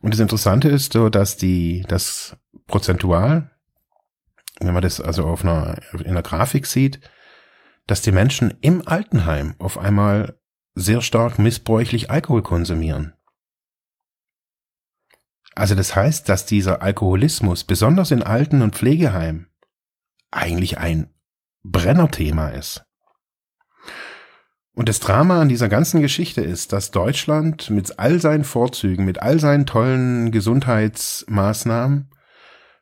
Und 0.00 0.12
das 0.12 0.20
Interessante 0.20 0.68
ist 0.68 0.92
so, 0.92 1.08
dass 1.08 1.36
die, 1.36 1.84
das 1.88 2.36
prozentual 2.66 3.50
wenn 4.60 4.74
man 4.74 4.82
das 4.82 5.00
also 5.00 5.24
auf 5.24 5.44
einer, 5.44 5.76
in 5.92 6.06
einer 6.06 6.22
Grafik 6.22 6.66
sieht, 6.66 7.00
dass 7.86 8.02
die 8.02 8.12
Menschen 8.12 8.54
im 8.60 8.86
Altenheim 8.86 9.54
auf 9.58 9.78
einmal 9.78 10.38
sehr 10.74 11.02
stark 11.02 11.38
missbräuchlich 11.38 12.10
Alkohol 12.10 12.42
konsumieren. 12.42 13.14
Also 15.54 15.74
das 15.74 15.94
heißt, 15.94 16.28
dass 16.28 16.46
dieser 16.46 16.82
Alkoholismus 16.82 17.64
besonders 17.64 18.10
in 18.10 18.22
Alten- 18.22 18.62
und 18.62 18.74
Pflegeheimen 18.74 19.48
eigentlich 20.30 20.78
ein 20.78 21.14
Brennerthema 21.62 22.48
ist. 22.48 22.84
Und 24.74 24.88
das 24.88 24.98
Drama 24.98 25.40
an 25.40 25.48
dieser 25.48 25.68
ganzen 25.68 26.00
Geschichte 26.00 26.40
ist, 26.40 26.72
dass 26.72 26.90
Deutschland 26.90 27.70
mit 27.70 28.00
all 28.00 28.20
seinen 28.20 28.42
Vorzügen, 28.42 29.04
mit 29.04 29.22
all 29.22 29.38
seinen 29.38 29.66
tollen 29.66 30.32
Gesundheitsmaßnahmen 30.32 32.10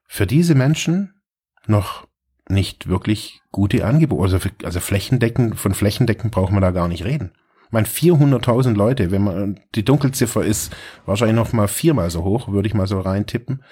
für 0.08 0.26
diese 0.26 0.54
Menschen 0.54 1.20
noch 1.66 2.06
nicht 2.48 2.88
wirklich 2.88 3.42
gute 3.50 3.84
Angebote. 3.84 4.34
Also, 4.34 4.48
also 4.64 4.80
flächendeckend, 4.80 5.58
von 5.58 5.74
flächendeckend 5.74 6.32
brauchen 6.32 6.56
wir 6.56 6.60
da 6.62 6.70
gar 6.70 6.88
nicht 6.88 7.04
reden. 7.04 7.32
Meine, 7.72 7.86
400.000 7.86 8.74
Leute, 8.74 9.10
wenn 9.10 9.24
man, 9.24 9.60
die 9.74 9.84
Dunkelziffer 9.84 10.44
ist 10.44 10.72
wahrscheinlich 11.06 11.36
noch 11.36 11.52
mal 11.52 11.68
viermal 11.68 12.10
so 12.10 12.22
hoch, 12.22 12.48
würde 12.48 12.68
ich 12.68 12.74
mal 12.74 12.86
so 12.86 13.00
reintippen. 13.00 13.64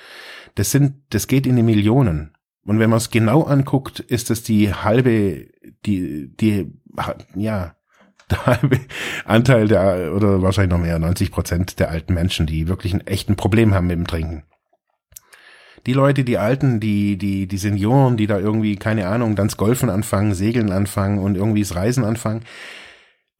Das 0.54 0.70
sind, 0.70 1.02
das 1.10 1.26
geht 1.26 1.46
in 1.46 1.56
die 1.56 1.62
Millionen. 1.62 2.32
Und 2.64 2.78
wenn 2.78 2.90
man 2.90 2.96
es 2.96 3.10
genau 3.10 3.42
anguckt, 3.42 4.00
ist 4.00 4.30
das 4.30 4.42
die 4.42 4.72
halbe, 4.72 5.48
die, 5.84 6.34
die, 6.34 6.72
ja, 7.36 7.76
der 8.30 8.46
halbe 8.46 8.80
Anteil 9.24 9.68
der, 9.68 10.14
oder 10.14 10.40
wahrscheinlich 10.40 10.72
noch 10.72 10.84
mehr, 10.84 10.98
90 10.98 11.30
Prozent 11.30 11.78
der 11.78 11.90
alten 11.90 12.14
Menschen, 12.14 12.46
die 12.46 12.68
wirklich 12.68 12.94
ein 12.94 13.06
echtes 13.06 13.36
Problem 13.36 13.74
haben 13.74 13.88
mit 13.88 13.96
dem 13.96 14.06
Trinken 14.06 14.44
die 15.86 15.92
Leute, 15.92 16.24
die 16.24 16.38
Alten, 16.38 16.80
die, 16.80 17.16
die, 17.16 17.46
die 17.46 17.56
Senioren, 17.56 18.16
die 18.16 18.26
da 18.26 18.38
irgendwie, 18.38 18.76
keine 18.76 19.08
Ahnung, 19.08 19.34
dann 19.34 19.48
Golfen 19.48 19.88
anfangen, 19.88 20.34
Segeln 20.34 20.72
anfangen 20.72 21.18
und 21.18 21.36
irgendwie 21.36 21.62
das 21.62 21.74
Reisen 21.74 22.04
anfangen, 22.04 22.42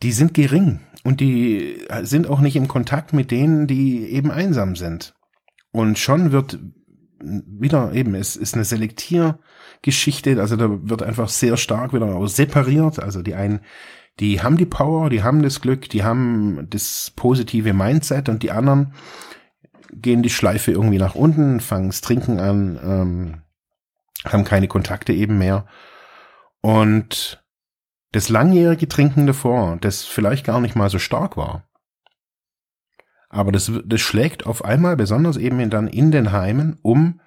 die 0.03 0.13
sind 0.13 0.35
gering 0.35 0.81
und 1.05 1.21
die 1.21 1.87
sind 2.03 2.29
auch 2.29 2.41
nicht 2.41 2.57
im 2.57 2.69
Kontakt 2.69 3.13
mit 3.13 3.31
denen, 3.31 3.67
die 3.67 4.07
eben 4.07 4.31
einsam 4.31 4.77
sind. 4.77 5.15
Und 5.73 5.99
schon 5.99 6.33
wird 6.33 6.59
wieder 7.23 7.93
eben, 7.93 8.15
es 8.15 8.37
ist 8.37 8.55
eine 8.55 8.65
Selektiergeschichte, 8.65 10.41
also 10.41 10.57
da 10.57 10.69
wird 10.89 11.03
einfach 11.03 11.29
sehr 11.29 11.57
stark 11.57 11.93
wieder 11.93 12.27
separiert, 12.29 12.99
also 12.99 13.23
die 13.23 13.35
einen, 13.35 13.61
die 14.19 14.43
haben 14.43 14.57
die 14.57 14.67
Power, 14.67 15.11
die 15.11 15.23
haben 15.23 15.43
das 15.43 15.61
Glück, 15.61 15.89
die 15.91 16.03
haben 16.03 16.67
das 16.71 17.13
positive 17.15 17.73
Mindset 17.73 18.29
und 18.29 18.43
die 18.43 18.51
anderen, 18.51 18.95
gehen 19.93 20.23
die 20.23 20.31
Schleife 20.31 20.71
irgendwie 20.71 20.99
nach 20.99 21.15
unten, 21.15 21.61
fangen 21.61 21.89
das 21.89 22.01
Trinken 22.01 22.41
an, 22.41 22.79
ähm, 22.83 23.43
haben 24.25 24.45
keine 24.45 24.69
Kontakte 24.69 25.13
eben 25.13 25.39
mehr. 25.39 25.67
Und 26.61 27.40
das 28.13 28.29
langjährige 28.29 28.89
Trinken 28.89 29.27
davor, 29.27 29.79
das 29.81 30.05
vielleicht 30.05 30.45
gar 30.45 30.61
nicht 30.61 30.77
mal 30.77 30.91
so 30.91 30.99
stark 30.99 31.37
war. 31.37 31.69
Aber 33.29 33.53
das, 33.53 33.71
das 33.85 34.01
schlägt 34.01 34.47
auf 34.47 34.65
einmal, 34.65 34.97
besonders 34.97 35.37
eben 35.37 35.71
dann 35.71 35.87
in 35.87 36.11
den 36.11 36.33
Heimen, 36.33 36.79
um 36.83 37.21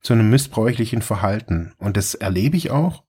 zu 0.00 0.12
einem 0.12 0.30
missbräuchlichen 0.30 1.02
Verhalten. 1.02 1.74
Und 1.78 1.96
das 1.96 2.14
erlebe 2.14 2.56
ich 2.56 2.70
auch, 2.70 3.04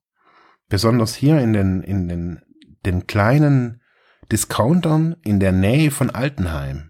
besonders 0.67 1.13
hier 1.13 1.39
in 1.39 1.53
den, 1.53 1.83
in 1.83 2.07
den, 2.07 2.41
den 2.85 3.05
kleinen 3.05 3.81
Discountern 4.31 5.15
in 5.23 5.39
der 5.39 5.51
Nähe 5.51 5.91
von 5.91 6.09
Altenheim 6.09 6.89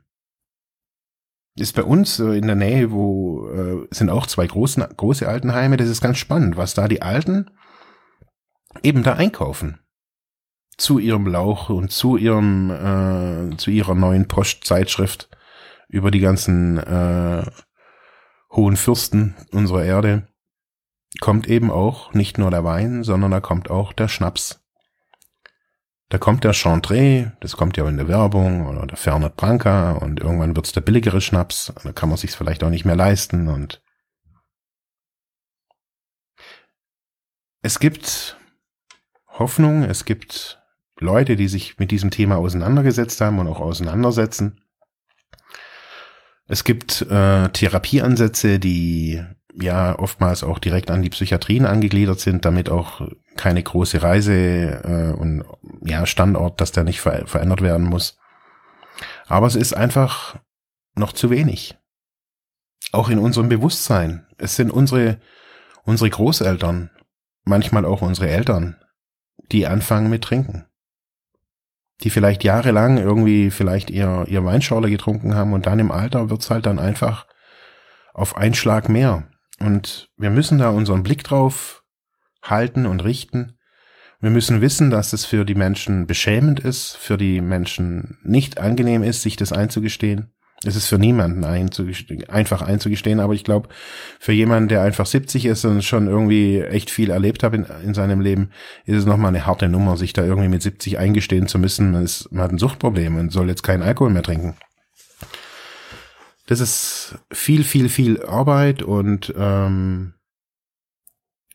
ist 1.60 1.76
bei 1.76 1.84
uns 1.84 2.20
äh, 2.20 2.38
in 2.38 2.48
der 2.48 2.56
Nähe, 2.56 2.92
wo 2.92 3.48
äh, 3.50 3.88
sind 3.92 4.10
auch 4.10 4.28
zwei 4.28 4.48
großen, 4.48 4.84
große 4.96 5.28
Altenheime. 5.28 5.78
Das 5.78 5.90
ist 5.90 6.02
ganz 6.02 6.18
spannend, 6.18 6.58
was 6.58 6.74
da 6.74 6.88
die 6.88 7.02
Alten 7.02 7.50
eben 8.84 9.04
da 9.04 9.14
einkaufen. 9.14 9.80
Zu 10.80 10.98
ihrem 10.98 11.28
Lauch 11.28 11.70
und 11.70 11.92
zu 11.92 12.18
ihrem, 12.18 12.72
äh, 12.72 13.58
zu 13.58 13.70
ihrer 13.70 13.94
neuen 13.94 14.28
Postzeitschrift 14.28 15.30
über 15.90 16.10
die 16.10 16.20
ganzen 16.20 16.78
äh, 16.78 17.46
hohen 18.52 18.78
Fürsten 18.78 19.36
unserer 19.52 19.84
Erde 19.84 20.28
kommt 21.20 21.48
eben 21.48 21.70
auch 21.72 22.14
nicht 22.14 22.38
nur 22.38 22.52
der 22.52 22.64
Wein, 22.64 23.04
sondern 23.04 23.32
da 23.32 23.42
kommt 23.42 23.70
auch 23.70 23.94
der 23.94 24.08
Schnaps. 24.08 24.64
Da 26.10 26.18
kommt 26.18 26.44
der 26.44 26.54
Chantre, 26.54 27.38
das 27.40 27.56
kommt 27.56 27.78
ja 27.78 27.88
in 27.88 27.98
der 27.98 28.08
Werbung, 28.08 28.68
oder 28.68 28.88
der 28.88 28.98
Fernet 28.98 29.36
Branca 29.36 29.92
und 29.92 30.20
irgendwann 30.20 30.56
wird's 30.56 30.72
der 30.72 30.82
billigere 30.82 31.22
Schnaps, 31.22 31.72
da 31.84 31.92
kann 31.92 32.10
man 32.10 32.18
sich's 32.18 32.36
vielleicht 32.36 32.64
auch 32.64 32.72
nicht 32.72 32.86
mehr 32.86 32.96
leisten 32.96 33.48
und 33.48 33.84
es 37.62 37.80
gibt 37.80 38.38
Hoffnung, 39.28 39.84
es 39.84 40.06
gibt 40.06 40.59
Leute, 41.00 41.36
die 41.36 41.48
sich 41.48 41.78
mit 41.80 41.92
diesem 41.92 42.12
Thema 42.12 42.38
auseinandergesetzt 42.38 43.22
haben 43.22 43.40
und 43.40 43.48
auch 43.48 43.60
auseinandersetzen. 43.60 44.62
Es 46.48 46.64
gibt 46.64 47.02
äh, 47.04 47.50
Therapieansätze, 47.50 48.60
die 48.60 49.24
ja 49.54 49.98
oftmals 49.98 50.44
auch 50.44 50.60
direkt 50.60 50.90
an 50.92 51.02
die 51.02 51.10
Psychiatrien 51.10 51.66
angegliedert 51.66 52.20
sind, 52.20 52.46
damit 52.46 52.70
auch 52.70 53.02
keine 53.36 53.62
große 53.62 54.02
Reise 54.02 54.34
äh, 54.34 55.14
und 55.18 55.44
ja 55.84 56.06
Standort, 56.06 56.60
dass 56.62 56.72
der 56.72 56.84
nicht 56.84 57.02
ver 57.02 57.28
verändert 57.28 57.62
werden 57.62 57.86
muss. 57.86 58.18
Aber 59.28 59.48
es 59.48 59.56
ist 59.56 59.74
einfach 59.74 60.40
noch 60.96 61.14
zu 61.14 61.30
wenig. 61.30 61.78
Auch 62.92 63.10
in 63.10 63.20
unserem 63.20 63.50
Bewusstsein. 63.50 64.26
Es 64.38 64.56
sind 64.56 64.72
unsere 64.72 65.20
unsere 65.84 66.10
Großeltern, 66.10 66.92
manchmal 67.44 67.86
auch 67.86 68.02
unsere 68.02 68.30
Eltern, 68.30 68.78
die 69.52 69.68
anfangen 69.68 70.10
mit 70.10 70.24
Trinken. 70.24 70.69
Die 72.02 72.10
vielleicht 72.10 72.44
jahrelang 72.44 72.98
irgendwie 72.98 73.52
vielleicht 73.52 73.90
ihr, 73.90 74.26
ihr 74.28 74.46
Weinschorle 74.46 74.90
getrunken 74.90 75.36
haben 75.36 75.54
und 75.54 75.66
dann 75.66 75.80
im 75.80 75.92
Alter 75.92 76.30
wird's 76.30 76.50
halt 76.50 76.66
dann 76.66 76.80
einfach 76.80 77.28
auf 78.14 78.38
einen 78.38 78.54
Schlag 78.54 78.90
mehr. 78.90 79.28
Und 79.60 80.10
wir 80.18 80.30
müssen 80.30 80.58
da 80.58 80.70
unseren 80.70 81.04
Blick 81.04 81.24
drauf 81.24 81.84
halten 82.42 82.86
und 82.86 83.04
richten. 83.04 83.58
Wir 84.22 84.30
müssen 84.30 84.62
wissen, 84.62 84.90
dass 84.90 85.14
es 85.14 85.26
für 85.26 85.46
die 85.46 85.56
Menschen 85.56 86.08
beschämend 86.08 86.60
ist, 86.60 86.96
für 86.96 87.18
die 87.18 87.42
Menschen 87.42 88.18
nicht 88.24 88.60
angenehm 88.60 89.04
ist, 89.04 89.22
sich 89.22 89.36
das 89.36 89.52
einzugestehen. 89.52 90.34
Es 90.66 90.76
ist 90.76 90.88
für 90.88 90.98
niemanden 90.98 91.46
einzugestehen, 91.46 92.28
einfach 92.30 92.62
einzugestehen, 92.62 93.22
aber 93.22 93.34
ich 93.34 93.46
glaube, 93.46 93.70
für 94.20 94.34
jemanden, 94.34 94.68
der 94.68 94.82
einfach 94.82 95.06
70 95.06 95.46
ist 95.46 95.64
und 95.64 95.84
schon 95.84 96.08
irgendwie 96.08 96.60
echt 96.60 96.90
viel 96.90 97.12
erlebt 97.12 97.44
hat 97.44 97.54
in, 97.54 97.66
in 97.86 97.94
seinem 97.94 98.20
Leben, 98.20 98.52
ist 98.86 98.98
es 98.98 99.06
nochmal 99.06 99.30
eine 99.30 99.46
harte 99.46 99.70
Nummer, 99.70 99.96
sich 99.96 100.12
da 100.12 100.24
irgendwie 100.24 100.50
mit 100.50 100.62
70 100.62 100.98
eingestehen 100.98 101.48
zu 101.48 101.60
müssen. 101.60 101.92
Man, 101.92 102.04
ist, 102.04 102.30
man 102.32 102.44
hat 102.44 102.52
ein 102.52 102.58
Suchtproblem 102.58 103.16
und 103.16 103.32
soll 103.32 103.48
jetzt 103.48 103.64
keinen 103.64 103.84
Alkohol 103.84 104.10
mehr 104.10 104.24
trinken. 104.24 104.56
Das 106.48 106.60
ist 106.60 107.18
viel, 107.32 107.64
viel, 107.64 107.88
viel 107.88 108.26
Arbeit 108.26 108.82
und 108.82 109.34
ähm, 109.38 110.16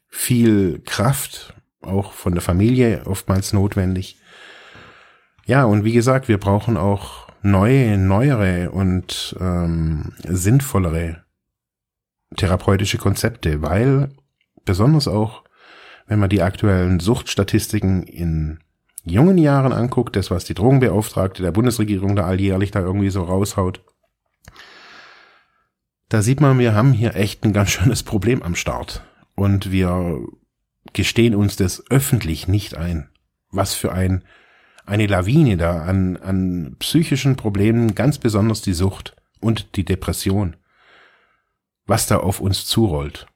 viel 0.08 0.80
Kraft, 0.86 1.54
auch 1.82 2.12
von 2.12 2.32
der 2.32 2.42
Familie 2.42 3.02
oftmals 3.04 3.52
notwendig. 3.52 4.16
Ja, 5.46 5.64
und 5.64 5.84
wie 5.84 5.92
gesagt, 5.92 6.28
wir 6.28 6.38
brauchen 6.38 6.78
auch 6.78 7.23
neue, 7.44 7.98
neuere 7.98 8.70
und 8.70 9.36
ähm, 9.38 10.12
sinnvollere 10.24 11.24
therapeutische 12.36 12.98
Konzepte, 12.98 13.62
weil 13.62 14.10
besonders 14.64 15.06
auch, 15.06 15.44
wenn 16.06 16.18
man 16.18 16.30
die 16.30 16.42
aktuellen 16.42 17.00
Suchtstatistiken 17.00 18.02
in 18.02 18.58
jungen 19.04 19.38
Jahren 19.38 19.72
anguckt, 19.72 20.16
das 20.16 20.30
was 20.30 20.44
die 20.44 20.54
Drogenbeauftragte 20.54 21.42
der 21.42 21.52
Bundesregierung 21.52 22.16
da 22.16 22.24
alljährlich 22.24 22.70
da 22.70 22.80
irgendwie 22.80 23.10
so 23.10 23.22
raushaut, 23.22 23.84
da 26.08 26.22
sieht 26.22 26.40
man, 26.40 26.58
wir 26.58 26.74
haben 26.74 26.92
hier 26.92 27.14
echt 27.14 27.44
ein 27.44 27.52
ganz 27.52 27.70
schönes 27.72 28.02
Problem 28.02 28.42
am 28.42 28.54
Start. 28.54 29.04
Und 29.34 29.70
wir 29.70 30.20
gestehen 30.92 31.34
uns 31.34 31.56
das 31.56 31.82
öffentlich 31.90 32.48
nicht 32.48 32.76
ein. 32.76 33.10
Was 33.50 33.74
für 33.74 33.92
ein, 33.92 34.24
eine 34.86 35.06
Lawine 35.06 35.56
da 35.56 35.82
an, 35.82 36.16
an 36.18 36.76
psychischen 36.78 37.36
Problemen, 37.36 37.94
ganz 37.94 38.18
besonders 38.18 38.62
die 38.62 38.74
Sucht 38.74 39.16
und 39.40 39.76
die 39.76 39.84
Depression, 39.84 40.56
was 41.86 42.06
da 42.06 42.18
auf 42.18 42.40
uns 42.40 42.66
zurollt. 42.66 43.26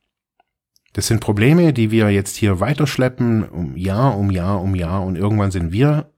Das 0.92 1.06
sind 1.06 1.20
Probleme, 1.20 1.72
die 1.72 1.90
wir 1.90 2.10
jetzt 2.10 2.36
hier 2.36 2.60
weiterschleppen, 2.60 3.48
um 3.48 3.76
Jahr 3.76 4.16
um 4.16 4.30
Jahr 4.30 4.60
um 4.60 4.74
Jahr 4.74 5.04
und 5.04 5.16
irgendwann 5.16 5.50
sind 5.50 5.72
wir 5.72 6.12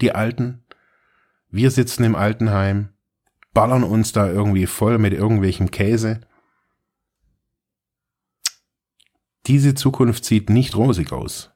die 0.00 0.12
Alten. 0.12 0.64
Wir 1.48 1.70
sitzen 1.70 2.04
im 2.04 2.16
Altenheim, 2.16 2.90
ballern 3.52 3.84
uns 3.84 4.12
da 4.12 4.28
irgendwie 4.28 4.66
voll 4.66 4.98
mit 4.98 5.12
irgendwelchem 5.12 5.70
Käse. 5.70 6.20
Diese 9.46 9.74
Zukunft 9.74 10.24
sieht 10.24 10.50
nicht 10.50 10.74
rosig 10.76 11.12
aus. 11.12 11.52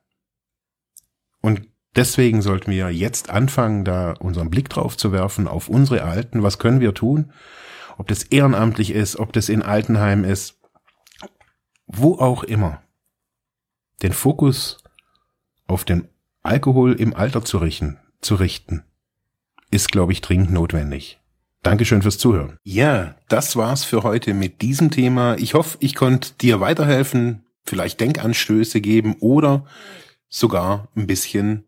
Und 1.40 1.68
deswegen 1.98 2.42
sollten 2.42 2.70
wir 2.70 2.90
jetzt 2.90 3.28
anfangen, 3.28 3.84
da 3.84 4.12
unseren 4.12 4.50
Blick 4.50 4.68
drauf 4.68 4.96
zu 4.96 5.12
werfen 5.12 5.48
auf 5.48 5.68
unsere 5.68 6.04
Alten. 6.04 6.42
Was 6.42 6.58
können 6.58 6.80
wir 6.80 6.94
tun? 6.94 7.32
Ob 7.98 8.06
das 8.06 8.22
ehrenamtlich 8.22 8.92
ist, 8.92 9.16
ob 9.16 9.32
das 9.32 9.48
in 9.48 9.62
Altenheim 9.62 10.24
ist, 10.24 10.60
wo 11.86 12.14
auch 12.14 12.44
immer, 12.44 12.80
den 14.02 14.12
Fokus 14.12 14.78
auf 15.66 15.84
den 15.84 16.08
Alkohol 16.42 16.92
im 16.92 17.14
Alter 17.14 17.44
zu 17.44 17.58
richten, 17.58 17.98
zu 18.20 18.36
richten 18.36 18.84
ist, 19.70 19.90
glaube 19.90 20.12
ich, 20.12 20.20
dringend 20.20 20.50
notwendig. 20.50 21.20
Dankeschön 21.62 22.00
fürs 22.00 22.16
Zuhören. 22.16 22.56
Ja, 22.62 23.16
das 23.28 23.56
war's 23.56 23.84
für 23.84 24.04
heute 24.04 24.32
mit 24.32 24.62
diesem 24.62 24.90
Thema. 24.90 25.36
Ich 25.36 25.54
hoffe, 25.54 25.76
ich 25.80 25.94
konnte 25.94 26.32
dir 26.40 26.60
weiterhelfen, 26.60 27.44
vielleicht 27.64 28.00
Denkanstöße 28.00 28.80
geben 28.80 29.16
oder 29.18 29.66
sogar 30.28 30.88
ein 30.94 31.06
bisschen 31.06 31.67